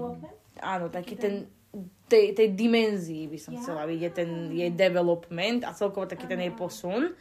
[0.64, 1.34] áno, taký Taký ten,
[2.08, 3.60] tej, tej dimenzii by som Ja.
[3.60, 7.12] chcela vidieť, ten jej development a celkovo taký ten jej posun,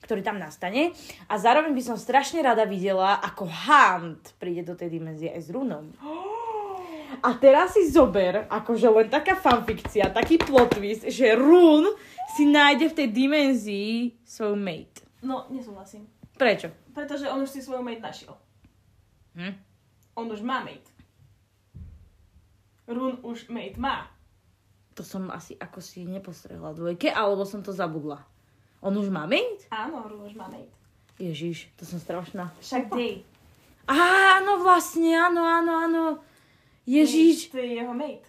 [0.00, 0.94] ktorý tam nastane.
[1.26, 5.48] A zároveň by som strašne rada videla, ako Hunt príde do tej dimenzie aj s
[5.50, 5.90] Runom.
[7.16, 11.86] A teraz si zober, akože len taká fanfikcia, taký plot twist, že Rún
[12.36, 13.90] si nájde v tej dimenzii
[14.26, 15.06] svoju mate.
[15.22, 16.04] No, nesúhlasím.
[16.36, 16.68] Prečo?
[16.92, 18.34] Pretože on už si svoju mate našiel.
[19.38, 19.54] Hm?
[20.18, 20.92] On už má mate.
[22.86, 24.06] Run už mate má.
[24.96, 28.24] To som asi ako si nepostrehla dvojke, alebo som to zabudla.
[28.80, 29.66] On už má mate?
[29.74, 30.72] Áno, Run už má mate.
[31.18, 32.54] Ježiš, to som strašná.
[32.62, 33.26] Však Day.
[33.88, 36.04] Áno, vlastne, áno, áno, áno.
[36.86, 37.50] Ježiš.
[37.50, 38.26] To je jeho mate.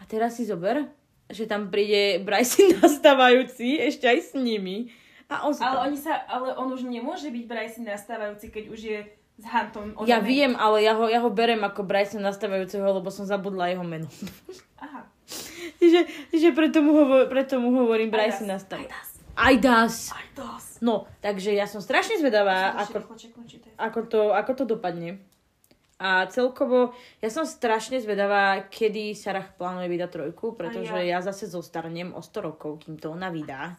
[0.00, 0.88] A teraz si zober,
[1.28, 4.88] že tam príde Bryce nastávajúci, ešte aj s nimi.
[5.28, 8.98] A on Ale, oni sa, ale on už nemôže byť Bryce nastávajúci, keď už je
[9.38, 9.94] s Huntom.
[9.94, 13.70] on Ja viem, ale ja ho, ja ho berem ako Bryce nastávajúceho, lebo som zabudla
[13.70, 14.10] jeho meno.
[14.82, 15.06] Aha.
[15.78, 16.00] Čiže,
[16.34, 18.66] čiže preto, mu hovor, preto mu hovorím Bryce Ajdas.
[18.66, 19.16] nastávajúci.
[19.38, 19.94] Ajdas.
[20.10, 20.64] Ajdas.
[20.82, 23.06] No, takže ja som strašne zvedavá, Ako...
[23.78, 25.22] ako, to, ako to dopadne.
[25.98, 31.18] A celkovo, ja som strašne zvedavá, kedy Sarah plánuje vydať trojku, pretože ja.
[31.18, 33.74] ja zase zostarnem o 100 rokov, kým to ona vydá.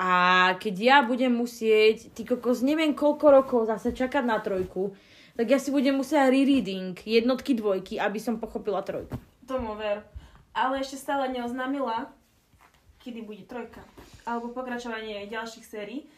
[0.00, 0.10] A
[0.56, 4.96] keď ja budem musieť, ty kokos, neviem koľko rokov zase čakať na trojku,
[5.36, 9.12] tak ja si budem musieť rereading jednotky, dvojky, aby som pochopila trojku.
[9.44, 10.00] Tomu ver.
[10.56, 12.08] Ale ešte stále neoznámila,
[13.04, 13.84] kedy bude trojka.
[14.24, 16.08] Alebo pokračovanie ďalších sérií.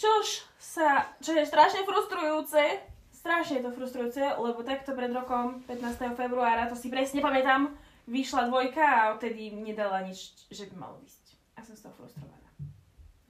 [0.00, 2.80] Čož sa, čo je strašne frustrujúce,
[3.12, 6.16] strašne je to frustrujúce, lebo takto pred rokom, 15.
[6.16, 7.76] februára, to si presne pamätám,
[8.08, 11.36] vyšla dvojka a odtedy nedala nič, že by malo ísť.
[11.56, 12.29] A som z toho frustrovaná.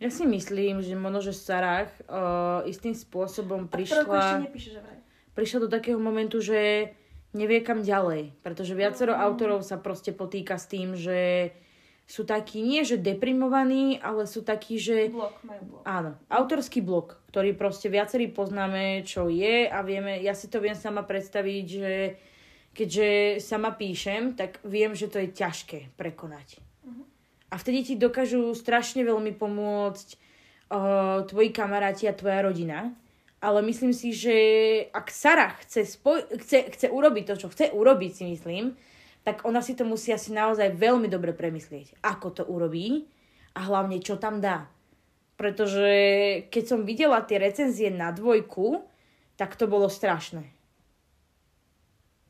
[0.00, 4.48] Ja si myslím, že možno, že Sarah uh, istým spôsobom prišla...
[4.48, 4.96] nepíše, že vraj.
[5.36, 6.90] prišla do takého momentu, že
[7.36, 8.32] nevie kam ďalej.
[8.40, 9.20] Pretože viacero Mm.
[9.20, 11.52] autorov sa proste potýka s tým, že
[12.10, 15.12] sú takí, nie že deprimovaní, ale sú takí, že...
[15.14, 15.82] Blok, majú blok.
[15.86, 20.74] Áno, autorský blok, ktorý proste viacerí poznáme, čo je a vieme, ja si to viem
[20.74, 21.92] sama predstaviť, že
[22.74, 26.58] keďže sama píšem, tak viem, že to je ťažké prekonať.
[27.50, 32.94] A vtedy ti dokážu strašne veľmi pomôcť uh, tvoji kamaráti a tvoja rodina.
[33.40, 34.36] Ale myslím si, že
[34.92, 38.76] ak Sara chce, spoj- chce, chce urobiť to, čo chce urobiť, si myslím,
[39.24, 43.08] tak ona si to musí asi naozaj veľmi dobre premyslieť, ako to urobí
[43.56, 44.68] a hlavne čo tam dá.
[45.40, 45.88] Pretože
[46.52, 48.84] keď som videla tie recenzie na dvojku,
[49.40, 50.44] tak to bolo strašné.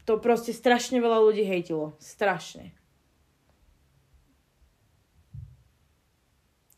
[0.06, 1.98] To proste strašne veľa ľudí hejtilo.
[1.98, 2.70] Strašne.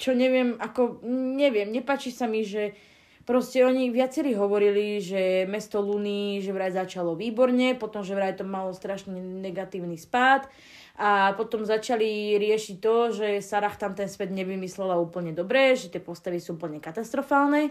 [0.03, 0.99] Čo neviem, ako,
[1.39, 2.75] neviem, nepáči sa mi, že
[3.23, 8.43] proste oni viacerí hovorili, že mesto Luny, že vraj začalo výborne, potom, že vraj to
[8.43, 10.51] malo strašne negatívny spád
[10.99, 16.03] a potom začali riešiť to, že Sarah tam ten svet nevymyslela úplne dobre, že tie
[16.03, 17.71] postavy sú úplne katastrofálne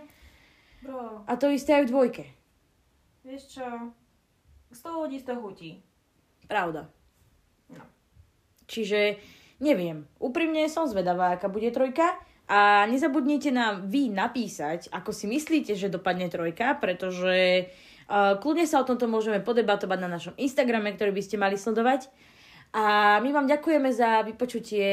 [0.82, 2.24] Bro, a to isté aj v dvojke.
[3.28, 3.68] vieš čo?
[4.72, 5.72] 100 ľudí 100 chutí.
[6.48, 6.88] Pravda.
[7.70, 7.84] No.
[8.66, 9.20] Čiže
[9.62, 10.10] neviem.
[10.18, 12.18] Úprimne som zvedavá, aká bude trojka.
[12.52, 17.70] A nezabudnite nám vy napísať, ako si myslíte, že dopadne trojka, pretože
[18.12, 22.12] uh, kľudne sa o tomto môžeme podebatovať na našom Instagrame, ktorý by ste mali sledovať.
[22.76, 24.88] A my vám ďakujeme za vypočutie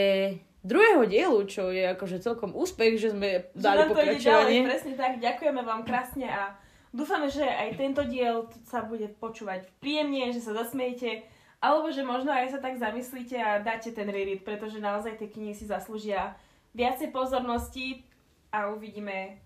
[0.62, 4.60] druhého dielu, čo je akože celkom úspech, že sme Že dali to ide ďalej, pokračovanie.
[4.66, 5.12] presne tak.
[5.18, 6.54] Ďakujeme vám krásne a
[6.94, 11.26] dúfame, že aj tento diel sa bude počúvať príjemne, že sa zasmejete,
[11.58, 15.54] alebo že možno aj sa tak zamyslíte a dáte ten reread, pretože naozaj tie knihy
[15.54, 16.38] si zaslúžia
[16.74, 18.06] viacej pozornosti
[18.54, 19.42] a uvidíme,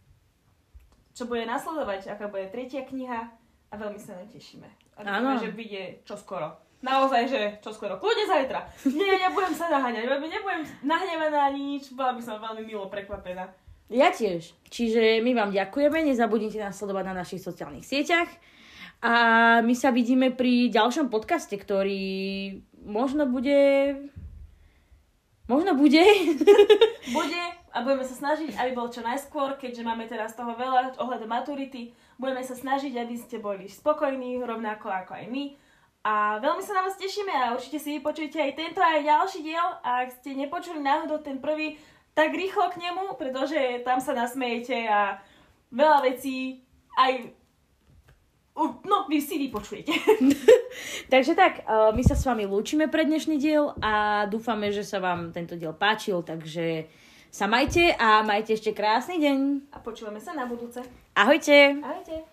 [1.16, 3.32] čo bude nasledovať, aká bude tretia kniha
[3.72, 4.68] a veľmi sa na tešíme.
[5.00, 6.52] A dúfame, že vyjde čoskoro.
[6.82, 7.96] Naozaj, že čoskoro.
[7.96, 8.60] Kľudne zajtra.
[8.90, 13.48] Nie, nebudem sa naháňať, nebudem nahnevaná ani nič, bola by som veľmi milo prekvapená.
[13.92, 14.52] Ja tiež.
[14.68, 18.28] Čiže my vám ďakujeme, nezabudnite nás sledovať na našich sociálnych sieťach
[19.02, 19.14] a
[19.66, 23.98] my sa vidíme pri ďalšom podcaste, ktorý možno bude...
[25.50, 26.00] Možno bude.
[27.12, 27.42] Bude
[27.72, 31.96] a budeme sa snažiť, aby bol čo najskôr, keďže máme teraz toho veľa ohľadom maturity.
[32.20, 35.44] Budeme sa snažiť, aby ste boli spokojní, rovnako ako aj my.
[36.04, 39.68] A veľmi sa na vás tešíme a určite si vypočujte aj tento aj ďalší diel.
[39.80, 41.80] A ak ste nepočuli náhodou ten prvý,
[42.12, 43.56] tak rýchlo k nemu, pretože
[43.88, 45.18] tam sa nasmejete a
[45.72, 46.60] veľa vecí
[47.00, 47.32] aj...
[48.56, 49.92] No, vy si vypočujete.
[51.12, 55.00] Takže tak, eh, my sa s vami lúčime pre dnešný diel a dúfame, že sa
[55.00, 56.84] vám tento diel páčil, takže
[57.32, 59.72] sa majte a majte ešte krásny deň.
[59.72, 60.84] A počúvame sa na budúce.
[61.16, 61.80] Ahojte!
[61.80, 62.31] Ahojte.